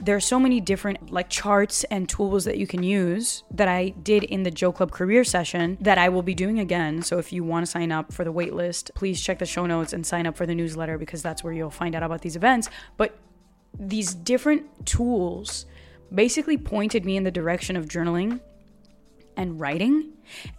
there 0.00 0.16
are 0.16 0.20
so 0.20 0.38
many 0.38 0.60
different 0.60 1.10
like 1.10 1.28
charts 1.28 1.84
and 1.84 2.08
tools 2.08 2.44
that 2.44 2.58
you 2.58 2.66
can 2.66 2.82
use 2.82 3.44
that 3.50 3.68
I 3.68 3.90
did 3.90 4.24
in 4.24 4.42
the 4.42 4.50
JoClub 4.50 4.90
career 4.90 5.24
session 5.24 5.78
that 5.80 5.98
I 5.98 6.08
will 6.08 6.22
be 6.22 6.34
doing 6.34 6.58
again. 6.58 7.02
So 7.02 7.18
if 7.18 7.32
you 7.32 7.44
want 7.44 7.64
to 7.64 7.70
sign 7.70 7.92
up 7.92 8.12
for 8.12 8.24
the 8.24 8.32
waitlist, 8.32 8.94
please 8.94 9.20
check 9.20 9.38
the 9.38 9.46
show 9.46 9.66
notes 9.66 9.92
and 9.92 10.06
sign 10.06 10.26
up 10.26 10.36
for 10.36 10.46
the 10.46 10.54
newsletter 10.54 10.98
because 10.98 11.22
that's 11.22 11.42
where 11.42 11.52
you'll 11.52 11.70
find 11.70 11.94
out 11.94 12.02
about 12.02 12.22
these 12.22 12.36
events. 12.36 12.68
But 12.96 13.16
these 13.78 14.14
different 14.14 14.86
tools 14.86 15.66
basically 16.14 16.56
pointed 16.56 17.04
me 17.04 17.16
in 17.16 17.24
the 17.24 17.30
direction 17.30 17.76
of 17.76 17.86
journaling 17.86 18.40
and 19.36 19.60
writing. 19.60 20.12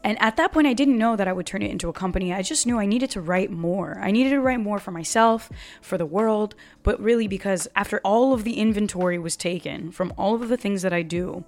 And 0.04 0.22
at 0.22 0.38
that 0.38 0.52
point, 0.52 0.68
I 0.68 0.74
didn't 0.74 0.98
know 0.98 1.16
that 1.16 1.28
I 1.28 1.34
would 1.34 1.46
turn 1.46 1.62
it 1.62 1.72
into 1.72 1.90
a 1.90 1.94
company. 1.94 2.34
I 2.34 2.42
just 2.42 2.66
knew 2.66 2.80
I 2.80 2.86
needed 2.86 3.10
to 3.12 3.22
write 3.22 3.52
more. 3.52 4.00
I 4.02 4.12
needed 4.12 4.30
to 4.32 4.40
write 4.40 4.60
more 4.60 4.80
for 4.80 4.92
myself, 4.92 5.50
for 5.82 5.98
the 5.98 6.06
world, 6.06 6.56
but 6.84 7.00
really 7.02 7.28
because 7.28 7.68
after 7.76 8.00
all 8.04 8.34
of 8.34 8.44
the 8.44 8.60
inventory 8.60 9.20
was 9.20 9.36
taken 9.36 9.92
from 9.92 10.14
all 10.18 10.36
of 10.36 10.50
the 10.50 10.58
things 10.58 10.82
that 10.84 10.94
I 10.94 11.02
do, 11.02 11.44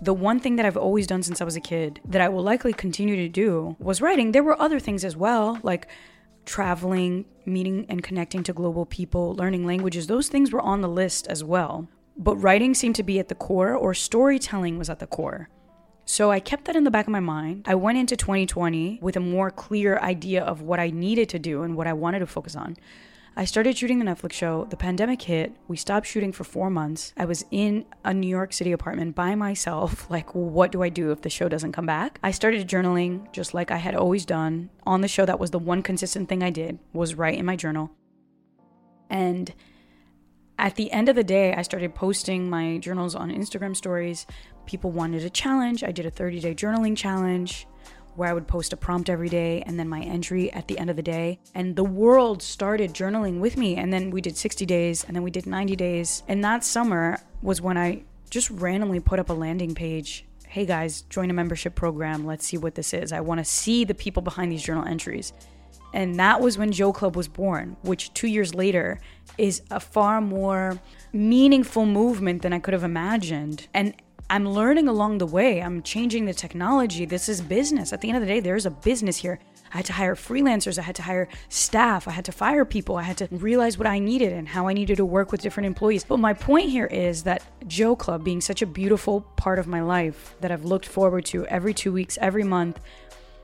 the 0.00 0.14
one 0.14 0.40
thing 0.40 0.56
that 0.56 0.66
I've 0.66 0.76
always 0.76 1.06
done 1.06 1.22
since 1.22 1.40
I 1.40 1.44
was 1.44 1.56
a 1.56 1.60
kid 1.60 2.00
that 2.04 2.20
I 2.20 2.28
will 2.28 2.42
likely 2.42 2.72
continue 2.72 3.16
to 3.16 3.28
do 3.28 3.76
was 3.78 4.00
writing. 4.00 4.32
There 4.32 4.42
were 4.42 4.60
other 4.60 4.80
things 4.80 5.04
as 5.04 5.16
well, 5.16 5.58
like 5.62 5.88
traveling, 6.44 7.24
meeting 7.46 7.86
and 7.88 8.02
connecting 8.02 8.42
to 8.44 8.52
global 8.52 8.86
people, 8.86 9.34
learning 9.34 9.66
languages. 9.66 10.06
Those 10.06 10.28
things 10.28 10.52
were 10.52 10.60
on 10.60 10.80
the 10.80 10.88
list 10.88 11.26
as 11.28 11.42
well. 11.42 11.88
But 12.16 12.36
writing 12.36 12.74
seemed 12.74 12.94
to 12.96 13.02
be 13.02 13.18
at 13.18 13.28
the 13.28 13.34
core, 13.34 13.74
or 13.74 13.92
storytelling 13.92 14.78
was 14.78 14.88
at 14.88 15.00
the 15.00 15.06
core. 15.06 15.48
So 16.06 16.30
I 16.30 16.40
kept 16.40 16.66
that 16.66 16.76
in 16.76 16.84
the 16.84 16.90
back 16.90 17.06
of 17.06 17.12
my 17.12 17.20
mind. 17.20 17.64
I 17.66 17.74
went 17.74 17.98
into 17.98 18.16
2020 18.16 18.98
with 19.00 19.16
a 19.16 19.20
more 19.20 19.50
clear 19.50 19.98
idea 19.98 20.42
of 20.42 20.60
what 20.60 20.78
I 20.78 20.90
needed 20.90 21.28
to 21.30 21.38
do 21.38 21.62
and 21.62 21.76
what 21.76 21.86
I 21.86 21.94
wanted 21.94 22.18
to 22.18 22.26
focus 22.26 22.54
on. 22.54 22.76
I 23.36 23.46
started 23.46 23.76
shooting 23.76 23.98
the 23.98 24.04
Netflix 24.04 24.32
show. 24.32 24.66
The 24.70 24.76
pandemic 24.76 25.22
hit. 25.22 25.56
We 25.66 25.76
stopped 25.76 26.06
shooting 26.06 26.30
for 26.30 26.44
four 26.44 26.70
months. 26.70 27.12
I 27.16 27.24
was 27.24 27.44
in 27.50 27.84
a 28.04 28.14
New 28.14 28.28
York 28.28 28.52
City 28.52 28.70
apartment 28.70 29.16
by 29.16 29.34
myself. 29.34 30.08
Like, 30.14 30.32
what 30.32 30.70
do 30.70 30.84
I 30.84 30.88
do 30.90 31.10
if 31.10 31.22
the 31.22 31.30
show 31.30 31.48
doesn't 31.48 31.72
come 31.72 31.86
back? 31.86 32.20
I 32.22 32.30
started 32.30 32.68
journaling 32.68 33.32
just 33.32 33.52
like 33.52 33.72
I 33.72 33.78
had 33.78 33.96
always 33.96 34.24
done. 34.24 34.70
On 34.86 35.00
the 35.00 35.08
show, 35.08 35.26
that 35.26 35.40
was 35.40 35.50
the 35.50 35.58
one 35.58 35.82
consistent 35.82 36.28
thing 36.28 36.42
I 36.44 36.50
did 36.50 36.78
was 36.92 37.16
write 37.16 37.38
in 37.38 37.44
my 37.44 37.56
journal. 37.56 37.90
And 39.10 39.52
at 40.56 40.76
the 40.76 40.92
end 40.92 41.08
of 41.08 41.16
the 41.16 41.24
day, 41.24 41.52
I 41.52 41.62
started 41.62 41.96
posting 41.96 42.48
my 42.48 42.78
journals 42.78 43.16
on 43.16 43.32
Instagram 43.32 43.74
stories. 43.74 44.26
People 44.66 44.90
wanted 44.90 45.24
a 45.24 45.30
challenge. 45.30 45.84
I 45.84 45.92
did 45.92 46.06
a 46.06 46.10
30 46.10 46.40
day 46.40 46.54
journaling 46.54 46.96
challenge 46.96 47.66
where 48.16 48.28
I 48.28 48.32
would 48.32 48.46
post 48.46 48.72
a 48.72 48.76
prompt 48.76 49.10
every 49.10 49.28
day 49.28 49.62
and 49.66 49.78
then 49.78 49.88
my 49.88 50.00
entry 50.00 50.52
at 50.52 50.68
the 50.68 50.78
end 50.78 50.90
of 50.90 50.96
the 50.96 51.02
day. 51.02 51.40
And 51.54 51.74
the 51.74 51.84
world 51.84 52.42
started 52.42 52.94
journaling 52.94 53.40
with 53.40 53.56
me. 53.56 53.76
And 53.76 53.92
then 53.92 54.10
we 54.10 54.20
did 54.20 54.36
60 54.36 54.64
days 54.66 55.04
and 55.04 55.14
then 55.16 55.22
we 55.22 55.30
did 55.30 55.46
90 55.46 55.76
days. 55.76 56.22
And 56.28 56.44
that 56.44 56.64
summer 56.64 57.18
was 57.42 57.60
when 57.60 57.76
I 57.76 58.04
just 58.30 58.50
randomly 58.50 59.00
put 59.00 59.18
up 59.18 59.30
a 59.30 59.32
landing 59.32 59.74
page. 59.74 60.24
Hey 60.46 60.66
guys, 60.66 61.02
join 61.02 61.30
a 61.30 61.34
membership 61.34 61.74
program. 61.74 62.24
Let's 62.24 62.46
see 62.46 62.56
what 62.56 62.76
this 62.76 62.94
is. 62.94 63.12
I 63.12 63.20
want 63.20 63.38
to 63.38 63.44
see 63.44 63.84
the 63.84 63.94
people 63.94 64.22
behind 64.22 64.52
these 64.52 64.62
journal 64.62 64.84
entries. 64.84 65.32
And 65.92 66.18
that 66.18 66.40
was 66.40 66.58
when 66.58 66.72
JoClub 66.72 67.14
was 67.14 67.28
born, 67.28 67.76
which 67.82 68.12
two 68.14 68.26
years 68.26 68.52
later 68.52 69.00
is 69.38 69.62
a 69.70 69.78
far 69.78 70.20
more 70.20 70.80
meaningful 71.12 71.86
movement 71.86 72.42
than 72.42 72.52
I 72.52 72.58
could 72.58 72.74
have 72.74 72.82
imagined. 72.82 73.68
And 73.72 73.94
I'm 74.30 74.48
learning 74.48 74.88
along 74.88 75.18
the 75.18 75.26
way. 75.26 75.62
I'm 75.62 75.82
changing 75.82 76.24
the 76.24 76.32
technology. 76.32 77.04
This 77.04 77.28
is 77.28 77.40
business. 77.40 77.92
At 77.92 78.00
the 78.00 78.08
end 78.08 78.16
of 78.16 78.22
the 78.22 78.26
day, 78.26 78.40
there's 78.40 78.64
a 78.64 78.70
business 78.70 79.18
here. 79.18 79.38
I 79.72 79.78
had 79.78 79.86
to 79.86 79.92
hire 79.92 80.14
freelancers. 80.14 80.78
I 80.78 80.82
had 80.82 80.94
to 80.96 81.02
hire 81.02 81.28
staff. 81.48 82.08
I 82.08 82.12
had 82.12 82.24
to 82.26 82.32
fire 82.32 82.64
people. 82.64 82.96
I 82.96 83.02
had 83.02 83.18
to 83.18 83.28
realize 83.30 83.76
what 83.76 83.86
I 83.86 83.98
needed 83.98 84.32
and 84.32 84.48
how 84.48 84.68
I 84.68 84.72
needed 84.72 84.96
to 84.96 85.04
work 85.04 85.30
with 85.30 85.42
different 85.42 85.66
employees. 85.66 86.04
But 86.04 86.20
my 86.20 86.32
point 86.32 86.70
here 86.70 86.86
is 86.86 87.24
that 87.24 87.42
JoClub 87.66 88.24
being 88.24 88.40
such 88.40 88.62
a 88.62 88.66
beautiful 88.66 89.22
part 89.36 89.58
of 89.58 89.66
my 89.66 89.82
life 89.82 90.36
that 90.40 90.52
I've 90.52 90.64
looked 90.64 90.86
forward 90.86 91.24
to 91.26 91.44
every 91.46 91.74
two 91.74 91.92
weeks, 91.92 92.16
every 92.20 92.44
month, 92.44 92.80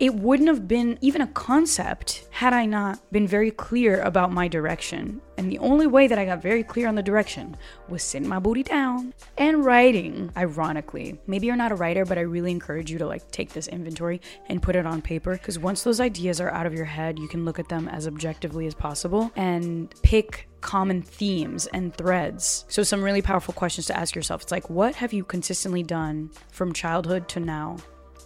it 0.01 0.15
wouldn't 0.15 0.49
have 0.49 0.67
been 0.67 0.99
even 1.03 1.21
a 1.21 1.27
concept 1.27 2.27
had 2.31 2.55
I 2.55 2.65
not 2.65 2.99
been 3.13 3.27
very 3.27 3.51
clear 3.51 4.01
about 4.01 4.33
my 4.33 4.49
direction. 4.49 5.21
And 5.37 5.53
the 5.53 5.59
only 5.59 5.87
way 5.87 6.07
that 6.07 6.19
I 6.19 6.25
got 6.25 6.41
very 6.41 6.63
clear 6.63 6.89
on 6.89 6.95
the 6.95 7.03
direction 7.03 7.55
was 7.87 8.03
sitting 8.03 8.27
my 8.27 8.39
booty 8.39 8.63
down 8.63 9.13
and 9.37 9.63
writing, 9.63 10.33
ironically. 10.39 11.21
Maybe 11.27 11.47
you're 11.47 11.57
not 11.57 11.71
a 11.71 11.75
writer, 11.75 12.07
but 12.07 12.17
I 12.17 12.23
really 12.23 12.51
encourage 12.51 12.91
you 12.91 12.97
to 12.97 13.07
like 13.07 13.31
take 13.31 13.53
this 13.53 13.69
inventory 13.69 14.23
and 14.47 14.63
put 14.63 14.75
it 14.75 14.87
on 14.87 15.03
paper 15.03 15.33
because 15.33 15.59
once 15.59 15.83
those 15.83 16.01
ideas 16.01 16.41
are 16.41 16.51
out 16.51 16.67
of 16.67 16.73
your 16.73 16.87
head, 16.87 17.19
you 17.19 17.29
can 17.29 17.45
look 17.45 17.59
at 17.59 17.69
them 17.69 17.87
as 17.87 18.07
objectively 18.07 18.67
as 18.67 18.75
possible 18.75 19.31
and 19.37 19.95
pick 20.03 20.49
common 20.63 21.03
themes 21.03 21.67
and 21.69 21.95
threads. 21.95 22.65
So, 22.69 22.83
some 22.83 23.03
really 23.03 23.23
powerful 23.23 23.53
questions 23.53 23.87
to 23.87 23.97
ask 23.97 24.15
yourself. 24.15 24.43
It's 24.43 24.53
like, 24.53 24.69
what 24.71 24.95
have 24.97 25.13
you 25.13 25.25
consistently 25.25 25.83
done 25.83 26.31
from 26.53 26.73
childhood 26.73 27.29
to 27.31 27.41
now 27.41 27.77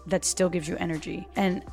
that 0.07 0.25
still 0.25 0.49
gives 0.49 0.69
you 0.69 0.77
energy. 0.79 1.27
And 1.37 1.65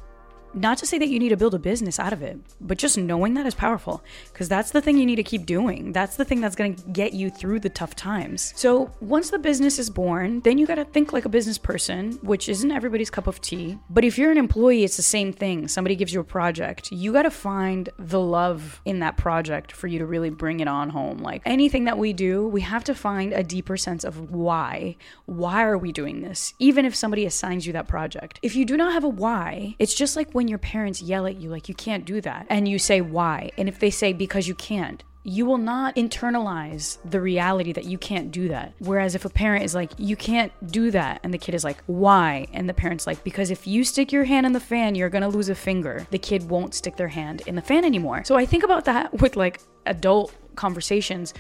not 0.54 0.78
to 0.80 0.86
say 0.86 0.98
that 0.98 1.10
you 1.10 1.20
need 1.20 1.30
to 1.30 1.38
build 1.38 1.54
a 1.54 1.60
business 1.60 2.00
out 2.00 2.14
of 2.14 2.22
it, 2.22 2.40
but 2.60 2.78
just 2.78 2.98
knowing 2.98 3.34
that 3.36 3.46
is 3.46 3.56
powerful 3.56 4.04
because 4.32 4.50
that's 4.50 4.72
the 4.72 4.82
thing 4.82 4.98
you 4.98 5.06
need 5.06 5.16
to 5.16 5.24
keep 5.24 5.46
doing. 5.46 5.92
That's 5.92 6.16
the 6.16 6.26
thing 6.26 6.42
that's 6.42 6.56
going 6.56 6.76
to 6.76 6.84
get 6.90 7.14
you 7.14 7.30
through 7.30 7.60
the 7.62 7.70
tough 7.70 7.96
times. 7.96 8.54
So, 8.56 8.92
once 9.00 9.30
the 9.30 9.40
business 9.40 9.80
is 9.80 9.90
born, 9.90 10.42
then 10.42 10.58
you 10.58 10.66
got 10.66 10.76
to 10.76 10.86
think 10.86 11.14
like 11.14 11.26
a 11.26 11.30
business 11.30 11.58
person, 11.58 12.14
which 12.22 12.50
isn't 12.50 12.72
everybody's 12.72 13.10
cup 13.10 13.28
of 13.28 13.42
tea. 13.42 13.78
But 13.90 14.04
if 14.04 14.18
you're 14.18 14.32
an 14.32 14.38
employee, 14.38 14.84
it's 14.84 14.98
the 14.98 15.04
same 15.04 15.34
thing. 15.34 15.68
Somebody 15.68 15.96
gives 15.96 16.14
you 16.14 16.20
a 16.20 16.24
project, 16.24 16.92
you 16.92 17.14
got 17.14 17.24
to 17.24 17.32
find 17.32 17.90
the 17.98 18.20
love 18.20 18.82
in 18.86 19.00
that 19.00 19.18
project 19.18 19.72
for 19.72 19.88
you 19.88 20.00
to 20.00 20.06
really 20.06 20.30
bring 20.30 20.60
it 20.60 20.68
on 20.68 20.90
home. 20.90 21.20
Like 21.20 21.42
anything 21.46 21.86
that 21.86 21.98
we 21.98 22.14
do, 22.14 22.48
we 22.48 22.62
have 22.62 22.84
to 22.86 22.96
find 22.96 23.34
a 23.34 23.44
deeper 23.44 23.78
sense 23.78 24.04
of 24.04 24.32
why. 24.32 24.96
Why 25.26 25.64
are 25.64 25.78
we 25.78 25.92
doing 25.92 26.22
this? 26.22 26.54
Even 26.60 26.86
if 26.86 26.96
somebody 26.96 27.26
assigns 27.26 27.66
you 27.66 27.74
that 27.74 27.88
project. 27.88 28.40
If 28.42 28.56
you 28.56 28.66
do 28.66 28.78
not 28.78 28.94
have 28.94 29.04
a 29.04 29.10
why, 29.10 29.76
it's 29.80 29.94
just 29.94 30.16
like 30.16 30.32
when 30.32 30.41
your 30.48 30.58
parents 30.58 31.02
yell 31.02 31.26
at 31.26 31.38
you 31.38 31.50
like 31.50 31.70
you 31.70 31.76
can't 31.76 32.06
do 32.06 32.22
that 32.22 32.46
and 32.50 32.68
you 32.68 32.80
say 32.80 33.02
why 33.02 33.52
and 33.58 33.68
if 33.68 33.80
they 33.80 33.90
say 33.90 34.14
because 34.14 34.48
you 34.48 34.56
can't 34.56 35.04
you 35.24 35.46
will 35.46 35.58
not 35.58 35.96
internalize 35.96 36.98
the 37.06 37.22
reality 37.22 37.72
that 37.74 37.86
you 37.86 37.98
can't 37.98 38.32
do 38.32 38.48
that. 38.48 38.74
Whereas 38.80 39.14
if 39.14 39.24
a 39.24 39.30
parent 39.30 39.64
is 39.64 39.76
like, 39.76 39.92
you 39.98 40.16
can't 40.16 40.52
do 40.72 40.90
that, 40.92 41.20
and 41.24 41.34
the 41.34 41.38
kid 41.38 41.54
is 41.54 41.64
like, 41.64 41.78
why? 41.86 42.48
And 42.54 42.68
the 42.68 42.74
parent's 42.74 43.06
like, 43.06 43.24
because 43.24 43.52
if 43.52 43.68
you 43.68 43.84
stick 43.84 44.12
your 44.12 44.24
hand 44.24 44.46
in 44.46 44.54
the 44.54 44.60
fan, 44.60 44.96
you're 44.96 45.10
gonna 45.10 45.30
lose 45.30 45.50
a 45.50 45.56
finger. 45.56 46.08
The 46.10 46.18
kid 46.18 46.50
won't 46.50 46.74
stick 46.74 46.96
their 46.96 47.10
hand 47.10 47.42
in 47.46 47.56
the 47.56 47.62
fan 47.62 47.86
anymore. 47.86 48.24
So 48.24 48.36
I 48.36 48.46
think 48.46 48.64
about 48.64 48.86
that 48.86 49.14
with 49.22 49.36
like 49.36 49.62
adult 49.86 50.34
conversations. 50.56 51.34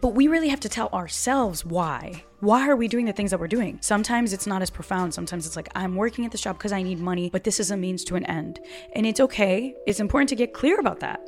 But 0.00 0.14
we 0.14 0.28
really 0.28 0.48
have 0.48 0.60
to 0.60 0.68
tell 0.68 0.88
ourselves 0.88 1.64
why. 1.64 2.24
Why 2.40 2.68
are 2.68 2.76
we 2.76 2.86
doing 2.86 3.06
the 3.06 3.12
things 3.12 3.32
that 3.32 3.40
we're 3.40 3.48
doing? 3.48 3.78
Sometimes 3.80 4.32
it's 4.32 4.46
not 4.46 4.62
as 4.62 4.70
profound. 4.70 5.12
Sometimes 5.12 5.46
it's 5.46 5.56
like, 5.56 5.68
I'm 5.74 5.96
working 5.96 6.24
at 6.24 6.30
this 6.30 6.40
job 6.40 6.56
because 6.56 6.72
I 6.72 6.82
need 6.82 7.00
money, 7.00 7.30
but 7.30 7.42
this 7.42 7.58
is 7.58 7.72
a 7.72 7.76
means 7.76 8.04
to 8.04 8.14
an 8.14 8.24
end. 8.26 8.60
And 8.94 9.06
it's 9.06 9.18
okay. 9.18 9.74
It's 9.86 9.98
important 9.98 10.28
to 10.28 10.36
get 10.36 10.52
clear 10.52 10.78
about 10.78 11.00
that 11.00 11.20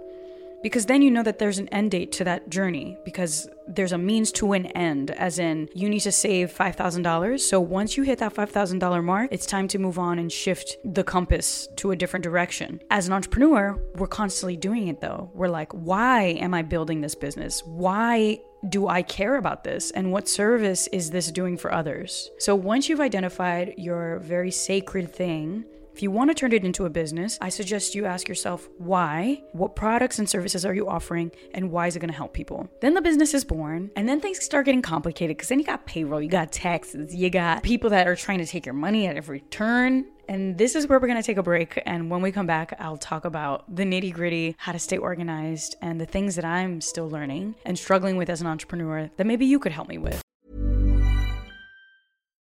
because 0.62 0.86
then 0.86 1.00
you 1.00 1.10
know 1.10 1.22
that 1.22 1.38
there's 1.38 1.58
an 1.58 1.68
end 1.68 1.90
date 1.90 2.12
to 2.12 2.24
that 2.24 2.50
journey 2.50 2.96
because 3.04 3.48
there's 3.66 3.92
a 3.92 3.98
means 3.98 4.30
to 4.32 4.52
an 4.52 4.66
end 4.66 5.10
as 5.12 5.38
in 5.38 5.68
you 5.74 5.88
need 5.88 6.00
to 6.00 6.12
save 6.12 6.52
$5000 6.52 7.40
so 7.40 7.60
once 7.60 7.96
you 7.96 8.02
hit 8.02 8.18
that 8.18 8.34
$5000 8.34 9.04
mark 9.04 9.28
it's 9.32 9.46
time 9.46 9.68
to 9.68 9.78
move 9.78 9.98
on 9.98 10.18
and 10.18 10.30
shift 10.30 10.76
the 10.84 11.04
compass 11.04 11.68
to 11.76 11.92
a 11.92 11.96
different 11.96 12.22
direction 12.22 12.80
as 12.90 13.06
an 13.06 13.12
entrepreneur 13.12 13.80
we're 13.96 14.06
constantly 14.06 14.56
doing 14.56 14.88
it 14.88 15.00
though 15.00 15.30
we're 15.34 15.48
like 15.48 15.72
why 15.72 16.24
am 16.24 16.52
i 16.52 16.62
building 16.62 17.00
this 17.00 17.14
business 17.14 17.62
why 17.64 18.38
do 18.68 18.88
I 18.88 19.02
care 19.02 19.36
about 19.36 19.64
this? 19.64 19.90
And 19.90 20.12
what 20.12 20.28
service 20.28 20.86
is 20.88 21.10
this 21.10 21.30
doing 21.30 21.56
for 21.56 21.72
others? 21.72 22.30
So 22.38 22.54
once 22.54 22.88
you've 22.88 23.00
identified 23.00 23.74
your 23.76 24.18
very 24.18 24.50
sacred 24.50 25.12
thing, 25.14 25.64
if 25.92 26.02
you 26.02 26.10
want 26.10 26.30
to 26.30 26.34
turn 26.34 26.52
it 26.52 26.64
into 26.64 26.86
a 26.86 26.90
business, 26.90 27.36
I 27.40 27.48
suggest 27.48 27.94
you 27.94 28.06
ask 28.06 28.28
yourself 28.28 28.68
why, 28.78 29.42
what 29.52 29.76
products 29.76 30.18
and 30.18 30.28
services 30.28 30.64
are 30.64 30.74
you 30.74 30.88
offering, 30.88 31.32
and 31.52 31.70
why 31.70 31.88
is 31.88 31.96
it 31.96 31.98
going 31.98 32.10
to 32.10 32.16
help 32.16 32.32
people? 32.32 32.68
Then 32.80 32.94
the 32.94 33.02
business 33.02 33.34
is 33.34 33.44
born, 33.44 33.90
and 33.96 34.08
then 34.08 34.20
things 34.20 34.42
start 34.42 34.66
getting 34.66 34.82
complicated 34.82 35.36
because 35.36 35.48
then 35.48 35.58
you 35.58 35.64
got 35.64 35.86
payroll, 35.86 36.22
you 36.22 36.28
got 36.28 36.52
taxes, 36.52 37.14
you 37.14 37.28
got 37.28 37.62
people 37.62 37.90
that 37.90 38.06
are 38.06 38.16
trying 38.16 38.38
to 38.38 38.46
take 38.46 38.64
your 38.64 38.74
money 38.74 39.08
at 39.08 39.16
every 39.16 39.40
turn. 39.40 40.06
And 40.30 40.56
this 40.56 40.76
is 40.76 40.86
where 40.86 41.00
we're 41.00 41.08
to 41.08 41.24
take 41.24 41.38
a 41.38 41.42
break. 41.42 41.82
And 41.86 42.08
when 42.08 42.22
we 42.22 42.30
come 42.30 42.46
back, 42.46 42.76
I'll 42.78 42.96
talk 42.96 43.24
about 43.24 43.64
the 43.74 43.82
nitty 43.82 44.12
gritty, 44.12 44.54
how 44.58 44.70
to 44.70 44.78
stay 44.78 44.96
organized, 44.96 45.74
and 45.82 46.00
the 46.00 46.06
things 46.06 46.36
that 46.36 46.44
I'm 46.44 46.80
still 46.80 47.10
learning 47.10 47.56
and 47.66 47.76
struggling 47.76 48.16
with 48.16 48.30
as 48.30 48.40
an 48.40 48.46
entrepreneur 48.46 49.10
that 49.16 49.26
maybe 49.26 49.44
you 49.44 49.58
could 49.58 49.72
help 49.72 49.88
me 49.88 49.98
with. 49.98 50.22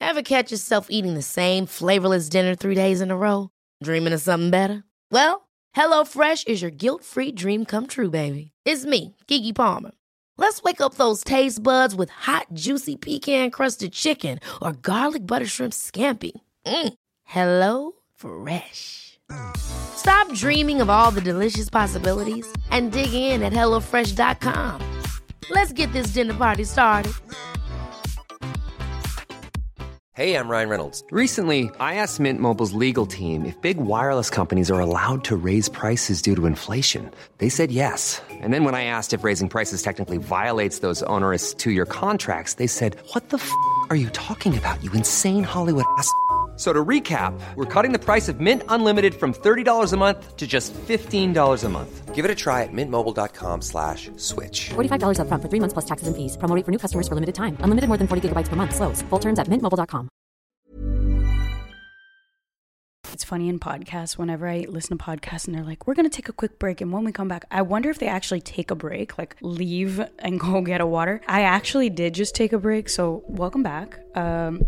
Ever 0.00 0.23
catch 0.23 0.50
yourself 0.50 0.89
eating 0.91 1.15
the 1.15 1.23
same 1.23 1.65
flavorless 1.65 2.29
dinner 2.29 2.57
three 2.57 2.75
days 2.75 3.00
in 3.00 3.12
a 3.12 3.17
row? 3.17 3.50
Dreaming 3.85 4.15
of 4.15 4.21
something 4.21 4.50
better? 4.50 4.83
Well, 5.12 5.49
HelloFresh 5.77 6.49
is 6.49 6.61
your 6.61 6.73
guilt 6.73 7.05
free 7.05 7.31
dream 7.31 7.65
come 7.65 7.87
true, 7.87 8.11
baby. 8.11 8.50
It's 8.65 8.85
me, 8.85 9.15
Keke 9.29 9.55
Palmer. 9.55 9.93
Let's 10.37 10.61
wake 10.65 10.81
up 10.81 10.95
those 10.95 11.23
taste 11.23 11.62
buds 11.62 11.95
with 11.95 12.11
hot, 12.11 12.49
juicy 12.53 12.97
pecan 12.97 13.53
crusted 13.53 13.93
chicken 13.93 14.41
or 14.61 14.73
garlic 14.73 15.25
butter 15.25 15.47
shrimp 15.47 15.73
scampi. 15.73 16.33
Mm. 16.67 16.95
Hello 17.31 17.93
Fresh. 18.17 19.21
Stop 19.57 20.35
dreaming 20.35 20.81
of 20.81 20.91
all 20.91 21.13
the 21.13 21.21
delicious 21.21 21.71
possibilities 21.71 22.45
and 22.73 22.91
dig 22.91 23.15
in 23.15 23.45
at 23.45 23.53
HelloFresh.com. 23.53 24.81
Let's 25.49 25.73
get 25.73 25.93
this 25.93 26.09
dinner 26.09 26.35
party 26.35 26.65
started. 26.65 27.13
Hey, 30.15 30.35
I'm 30.35 30.49
Ryan 30.49 30.69
Reynolds. 30.69 31.05
Recently, 31.13 31.71
I 31.79 31.95
asked 31.95 32.19
Mint 32.19 32.41
Mobile's 32.41 32.73
legal 32.73 33.07
team 33.07 33.47
if 33.47 33.55
big 33.63 33.77
wireless 33.77 34.29
companies 34.29 34.69
are 34.69 34.81
allowed 34.81 35.23
to 35.25 35.37
raise 35.37 35.69
prices 35.69 36.21
due 36.21 36.35
to 36.35 36.47
inflation. 36.47 37.13
They 37.39 37.49
said 37.49 37.71
yes. 37.71 38.21
And 38.29 38.53
then 38.53 38.65
when 38.65 38.75
I 38.75 38.85
asked 38.85 39.13
if 39.13 39.23
raising 39.23 39.49
prices 39.49 39.83
technically 39.83 40.19
violates 40.19 40.81
those 40.81 41.05
onerous 41.05 41.55
two 41.55 41.71
year 41.71 41.87
contracts, 41.87 42.55
they 42.55 42.67
said, 42.67 42.97
What 43.13 43.29
the 43.29 43.37
f 43.39 43.53
are 43.89 43.97
you 43.97 44.11
talking 44.11 44.59
about, 44.59 44.83
you 44.83 44.91
insane 44.93 45.45
Hollywood 45.45 45.85
ass? 45.97 46.13
F- 46.61 46.67
So 46.67 46.75
to 46.75 46.85
recap, 46.85 47.33
we're 47.57 47.64
cutting 47.64 47.93
the 47.93 47.99
price 47.99 48.29
of 48.29 48.38
Mint 48.38 48.62
Unlimited 48.69 49.14
from 49.14 49.33
$30 49.33 49.93
a 49.95 49.97
month 49.97 50.37
to 50.37 50.47
just 50.47 50.75
$15 50.75 51.64
a 51.64 51.69
month. 51.71 52.14
Give 52.14 52.26
it 52.26 52.31
a 52.31 52.35
try 52.35 52.64
at 52.64 52.69
mintmobile.com 52.73 53.62
slash 53.62 54.11
switch. 54.17 54.69
$45 54.75 55.17
upfront 55.21 55.40
for 55.40 55.49
three 55.49 55.61
months 55.61 55.73
plus 55.73 55.87
taxes 55.87 56.07
and 56.09 56.14
fees. 56.14 56.37
Promo 56.37 56.55
rate 56.55 56.67
for 56.67 56.71
new 56.71 56.79
customers 56.79 57.09
for 57.09 57.14
limited 57.14 57.35
time. 57.35 57.57
Unlimited 57.61 57.88
more 57.88 57.97
than 57.97 58.07
40 58.07 58.29
gigabytes 58.29 58.49
per 58.50 58.57
month. 58.57 58.75
Slows. 58.76 59.00
Full 59.09 59.19
terms 59.21 59.38
at 59.38 59.49
mintmobile.com. 59.49 60.11
It's 63.12 63.25
funny 63.25 63.49
in 63.49 63.59
podcasts 63.59 64.19
whenever 64.19 64.47
I 64.47 64.67
listen 64.69 64.99
to 64.99 65.02
podcasts 65.05 65.47
and 65.47 65.55
they're 65.55 65.64
like, 65.64 65.87
we're 65.87 65.95
going 65.95 66.09
to 66.11 66.14
take 66.14 66.29
a 66.29 66.33
quick 66.33 66.59
break. 66.59 66.81
And 66.83 66.93
when 66.93 67.05
we 67.05 67.12
come 67.12 67.29
back, 67.29 67.45
I 67.50 67.62
wonder 67.62 67.88
if 67.90 67.99
they 67.99 68.07
actually 68.09 68.40
take 68.43 68.71
a 68.71 68.75
break, 68.75 69.17
like 69.17 69.37
leave 69.40 70.00
and 70.19 70.38
go 70.47 70.61
get 70.61 70.81
a 70.83 70.87
water. 70.87 71.21
I 71.26 71.43
actually 71.43 71.88
did 71.90 72.12
just 72.14 72.35
take 72.35 72.52
a 72.52 72.59
break. 72.59 72.88
So, 72.90 73.25
welcome 73.29 73.62
back. 73.62 73.99
Um, 74.14 74.61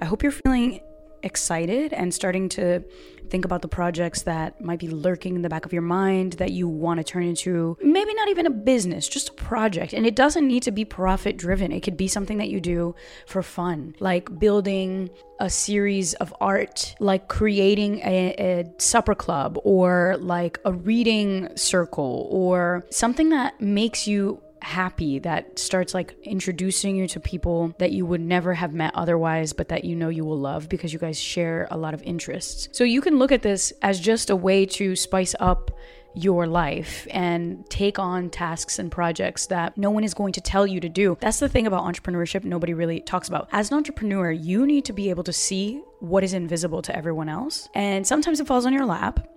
I 0.00 0.04
hope 0.04 0.22
you're 0.22 0.32
feeling 0.32 0.80
excited 1.26 1.92
and 1.92 2.14
starting 2.14 2.48
to 2.50 2.82
think 3.28 3.44
about 3.44 3.60
the 3.60 3.68
projects 3.68 4.22
that 4.22 4.60
might 4.60 4.78
be 4.78 4.88
lurking 4.88 5.34
in 5.36 5.42
the 5.42 5.48
back 5.48 5.66
of 5.66 5.72
your 5.72 5.82
mind 5.82 6.34
that 6.34 6.52
you 6.52 6.68
want 6.68 6.98
to 6.98 7.04
turn 7.04 7.24
into 7.24 7.76
maybe 7.82 8.14
not 8.14 8.28
even 8.28 8.46
a 8.46 8.50
business, 8.50 9.08
just 9.08 9.30
a 9.30 9.32
project. 9.32 9.92
And 9.92 10.06
it 10.06 10.14
doesn't 10.14 10.46
need 10.46 10.62
to 10.62 10.70
be 10.70 10.84
profit 10.84 11.36
driven, 11.36 11.72
it 11.72 11.80
could 11.80 11.96
be 11.96 12.08
something 12.08 12.38
that 12.38 12.48
you 12.48 12.60
do 12.60 12.94
for 13.26 13.42
fun, 13.42 13.94
like 14.00 14.38
building 14.38 15.10
a 15.40 15.50
series 15.50 16.14
of 16.14 16.32
art, 16.40 16.94
like 17.00 17.28
creating 17.28 17.98
a, 17.98 18.34
a 18.38 18.64
supper 18.78 19.14
club 19.14 19.58
or 19.64 20.16
like 20.20 20.58
a 20.64 20.72
reading 20.72 21.48
circle 21.56 22.28
or 22.30 22.86
something 22.90 23.30
that 23.30 23.60
makes 23.60 24.06
you 24.06 24.40
happy 24.62 25.18
that 25.20 25.58
starts 25.58 25.94
like 25.94 26.16
introducing 26.22 26.96
you 26.96 27.06
to 27.08 27.20
people 27.20 27.74
that 27.78 27.92
you 27.92 28.06
would 28.06 28.20
never 28.20 28.54
have 28.54 28.72
met 28.72 28.94
otherwise 28.94 29.52
but 29.52 29.68
that 29.68 29.84
you 29.84 29.94
know 29.94 30.08
you 30.08 30.24
will 30.24 30.38
love 30.38 30.68
because 30.68 30.92
you 30.92 30.98
guys 30.98 31.20
share 31.20 31.68
a 31.70 31.76
lot 31.76 31.94
of 31.94 32.02
interests. 32.02 32.68
So 32.72 32.84
you 32.84 33.00
can 33.00 33.18
look 33.18 33.32
at 33.32 33.42
this 33.42 33.72
as 33.82 34.00
just 34.00 34.30
a 34.30 34.36
way 34.36 34.66
to 34.66 34.96
spice 34.96 35.34
up 35.40 35.70
your 36.16 36.46
life 36.46 37.06
and 37.10 37.68
take 37.68 37.98
on 37.98 38.30
tasks 38.30 38.78
and 38.78 38.90
projects 38.90 39.46
that 39.48 39.76
no 39.76 39.90
one 39.90 40.02
is 40.02 40.14
going 40.14 40.32
to 40.32 40.40
tell 40.40 40.66
you 40.66 40.80
to 40.80 40.88
do. 40.88 41.16
That's 41.20 41.38
the 41.38 41.48
thing 41.48 41.66
about 41.66 41.84
entrepreneurship 41.84 42.42
nobody 42.42 42.72
really 42.72 43.00
talks 43.00 43.28
about. 43.28 43.48
As 43.52 43.70
an 43.70 43.76
entrepreneur, 43.76 44.32
you 44.32 44.66
need 44.66 44.86
to 44.86 44.94
be 44.94 45.10
able 45.10 45.24
to 45.24 45.32
see 45.32 45.82
what 46.00 46.24
is 46.24 46.32
invisible 46.32 46.80
to 46.82 46.96
everyone 46.96 47.28
else. 47.28 47.68
And 47.74 48.06
sometimes 48.06 48.40
it 48.40 48.46
falls 48.46 48.64
on 48.64 48.72
your 48.72 48.86
lap. 48.86 49.28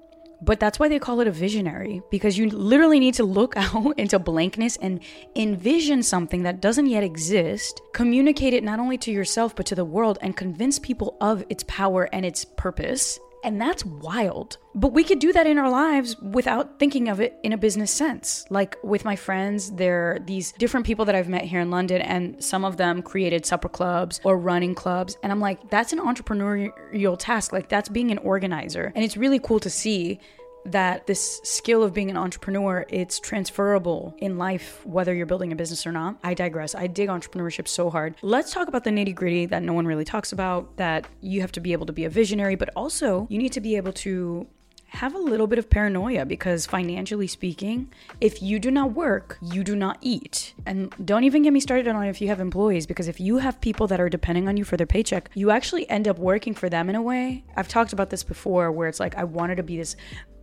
But 0.42 0.60
that's 0.60 0.80
why 0.80 0.88
they 0.88 1.00
call 1.00 1.20
it 1.20 1.28
a 1.28 1.32
visionary 1.32 2.02
because 2.10 2.38
you 2.38 2.50
literally 2.50 3.00
need 3.00 3.16
to 3.16 3.24
look 3.24 3.54
out 3.58 3.98
into 4.00 4.20
blankness 4.20 4.78
and 4.78 5.02
envision 5.36 6.04
something 6.04 6.44
that 6.44 6.62
doesn't 6.62 6.88
yet 6.88 7.04
exist, 7.04 7.82
communicate 7.94 8.54
it 8.54 8.64
not 8.64 8.80
only 8.80 8.98
to 9.00 9.12
yourself 9.12 9.56
but 9.56 9.66
to 9.68 9.76
the 9.76 9.86
world, 9.86 10.18
and 10.22 10.38
convince 10.38 10.80
people 10.80 11.18
of 11.22 11.44
its 11.50 11.64
power 11.68 12.10
and 12.14 12.26
its 12.26 12.46
purpose. 12.46 13.20
And 13.44 13.60
that's 13.60 13.86
wild. 13.86 14.58
But 14.76 14.94
we 14.94 15.04
could 15.04 15.20
do 15.20 15.34
that 15.34 15.48
in 15.48 15.58
our 15.58 15.70
lives 15.70 16.18
without 16.22 16.78
thinking 16.78 17.08
of 17.08 17.20
it 17.20 17.38
in 17.44 17.54
a 17.54 17.58
business 17.58 17.92
sense. 17.92 18.46
Like 18.50 18.78
with 18.84 19.06
my 19.06 19.16
friends, 19.16 19.72
there 19.72 20.12
are 20.12 20.20
these 20.20 20.52
different 20.54 20.86
people 20.86 21.06
that 21.06 21.16
I've 21.16 21.30
met 21.30 21.44
here 21.44 21.60
in 21.60 21.72
London, 21.72 22.02
and 22.02 22.44
some 22.44 22.66
of 22.66 22.78
them 22.78 23.02
created 23.02 23.46
supper 23.46 23.70
clubs 23.70 24.20
or 24.24 24.38
running 24.38 24.76
clubs. 24.76 25.18
And 25.24 25.32
I'm 25.32 25.40
like, 25.40 25.70
that's 25.70 25.94
an 25.94 26.00
entrepreneurial 26.00 27.18
task. 27.18 27.54
Like, 27.54 27.70
that's 27.70 27.90
being 27.90 28.12
an 28.12 28.18
organizer. 28.20 28.92
And 28.96 29.04
it's 29.04 29.18
really 29.18 29.40
cool 29.40 29.60
to 29.62 29.70
see 29.70 30.20
that 30.66 31.08
this 31.08 31.40
skill 31.44 31.84
of 31.84 31.94
being 31.94 32.10
an 32.10 32.18
entrepreneur 32.18 32.86
it's 32.90 33.20
transferable 33.20 34.14
in 34.20 34.38
life 34.38 34.86
whether 34.86 35.14
you're 35.14 35.26
building 35.26 35.52
a 35.52 35.56
business 35.56 35.86
or 35.88 35.92
not 35.92 36.18
i 36.24 36.34
digress 36.34 36.76
i 36.76 36.88
dig 36.88 37.10
entrepreneurship 37.10 37.68
so 37.68 37.90
hard 37.90 38.16
let's 38.22 38.54
talk 38.54 38.68
about 38.68 38.84
the 38.84 38.90
nitty 38.90 39.16
gritty 39.16 39.46
that 39.46 39.64
no 39.64 39.74
one 39.74 39.86
really 39.86 40.06
talks 40.06 40.32
about 40.32 40.76
that 40.78 41.08
you 41.22 41.42
have 41.42 41.52
to 41.52 41.60
be 41.60 41.72
able 41.72 41.86
to 41.86 41.94
be 41.94 42.06
a 42.06 42.10
visionary 42.10 42.56
but 42.56 42.70
also 42.76 43.28
you 43.30 43.38
need 43.38 43.52
to 43.54 43.62
be 43.62 43.76
able 43.76 43.94
to 43.94 44.48
have 44.90 45.14
a 45.14 45.20
little 45.20 45.48
bit 45.48 45.60
of 45.60 45.70
paranoia 45.70 46.26
because 46.26 46.66
financially 46.66 47.28
speaking, 47.28 47.92
if 48.20 48.42
you 48.42 48.60
do 48.60 48.72
not 48.72 48.94
work, 48.94 49.38
you 49.42 49.64
do 49.64 49.76
not 49.76 49.98
eat. 50.02 50.54
And 50.66 50.94
don't 51.06 51.24
even 51.24 51.44
get 51.44 51.54
me 51.54 51.60
started 51.60 51.88
on 51.88 52.06
if 52.06 52.22
you 52.22 52.28
have 52.28 52.40
employees 52.40 52.88
because 52.88 53.08
if 53.08 53.20
you 53.20 53.38
have 53.38 53.62
people 53.62 53.88
that 53.88 54.00
are 54.00 54.10
depending 54.10 54.48
on 54.48 54.58
you 54.58 54.64
for 54.64 54.78
their 54.78 54.88
paycheck, 54.88 55.30
you 55.36 55.52
actually 55.52 55.90
end 55.90 56.08
up 56.08 56.18
working 56.18 56.54
for 56.54 56.70
them 56.70 56.90
in 56.90 56.96
a 56.96 57.02
way. 57.02 57.44
I've 57.56 57.68
talked 57.68 57.94
about 57.94 58.10
this 58.10 58.24
before 58.24 58.72
where 58.72 58.88
it's 58.88 59.00
like 59.00 59.16
I 59.16 59.24
wanted 59.24 59.56
to 59.56 59.64
be 59.64 59.78
this 59.78 59.96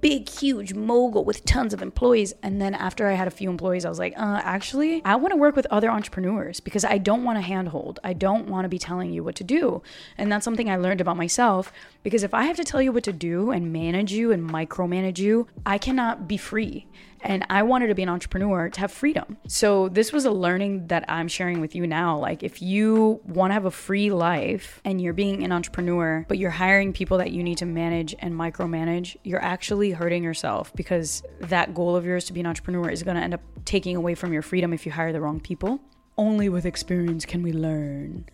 big, 0.09 0.29
huge 0.29 0.73
mogul 0.73 1.25
with 1.25 1.45
tons 1.45 1.75
of 1.75 1.83
employees. 1.83 2.33
And 2.41 2.63
then 2.63 2.75
after 2.75 3.09
I 3.09 3.15
had 3.15 3.26
a 3.26 3.30
few 3.33 3.50
employees, 3.50 3.85
I 3.85 3.89
was 3.89 3.99
like, 3.99 4.13
uh, 4.17 4.41
actually, 4.45 5.02
I 5.04 5.17
want 5.17 5.33
to 5.33 5.37
work 5.37 5.57
with 5.57 5.67
other 5.69 5.91
entrepreneurs 5.91 6.61
because 6.61 6.85
I 6.85 6.97
don't 6.97 7.25
want 7.25 7.39
to 7.39 7.43
handhold. 7.43 7.99
I 8.04 8.13
don't 8.13 8.47
want 8.47 8.67
to 8.67 8.69
be 8.69 8.78
telling 8.78 9.13
you 9.13 9.25
what 9.25 9.35
to 9.35 9.43
do. 9.43 9.83
And 10.17 10.30
that's 10.30 10.45
something 10.45 10.71
I 10.71 10.76
learned 10.76 11.00
about 11.00 11.17
myself 11.17 11.73
because 12.04 12.23
if 12.23 12.35
I 12.35 12.45
have 12.45 12.54
to 12.59 12.63
tell 12.63 12.80
you 12.80 12.93
what 12.93 13.02
to 13.02 13.13
do 13.13 13.50
and 13.50 13.73
manage 13.73 14.13
you 14.13 14.30
and 14.30 14.49
micromanage 14.49 15.19
you, 15.19 15.49
I 15.67 15.76
cannot 15.76 16.28
be 16.28 16.37
free. 16.37 16.87
And 17.23 17.45
I 17.50 17.63
wanted 17.63 17.89
to 17.89 17.95
be 17.95 18.02
an 18.02 18.09
entrepreneur 18.09 18.69
to 18.69 18.81
have 18.81 18.93
freedom. 18.93 19.37
So 19.49 19.89
this 19.89 20.13
was 20.13 20.25
a 20.25 20.31
learning 20.31 20.89
that 20.89 21.05
I'm 21.09 21.29
sharing 21.29 21.61
with 21.61 21.75
you 21.75 21.87
now. 21.87 22.19
Like 22.19 22.43
if 22.43 22.63
you 22.63 23.21
want 23.25 23.50
to 23.50 23.55
have 23.55 23.65
a 23.65 23.71
free 23.71 24.11
life 24.11 24.81
and 24.85 25.00
you're 25.00 25.13
being 25.13 25.43
an 25.43 25.52
entrepreneur, 25.52 26.25
but 26.29 26.39
you're 26.39 26.50
hiring 26.50 26.93
people 26.93 27.19
that 27.19 27.33
you 27.33 27.43
need 27.43 27.59
to 27.59 27.67
manage 27.67 28.15
and 28.19 28.35
micromanage, 28.35 29.17
you're 29.25 29.43
actually 29.43 29.91
hurting 29.91 30.23
yourself 30.23 30.73
because 30.75 31.23
that 31.41 31.75
goal 31.75 31.97
of 31.97 32.05
yours 32.05 32.25
to 32.26 32.33
be 32.33 32.41
an 32.41 32.47
entrepreneur 32.47 32.89
is 32.89 33.02
going 33.02 33.17
to 33.17 33.23
end 33.23 33.35
up 33.35 33.41
taking 33.65 33.97
away 33.97 34.15
from 34.15 34.33
your 34.33 34.43
freedom 34.43 34.73
if 34.73 34.87
you 34.87 34.93
hire 34.93 35.13
the 35.13 35.21
wrong 35.21 35.41
people. 35.41 35.81
Only 36.19 36.49
with 36.49 36.65
experience 36.65 37.26
can 37.26 37.43
we 37.43 37.52
learn. 37.52 38.26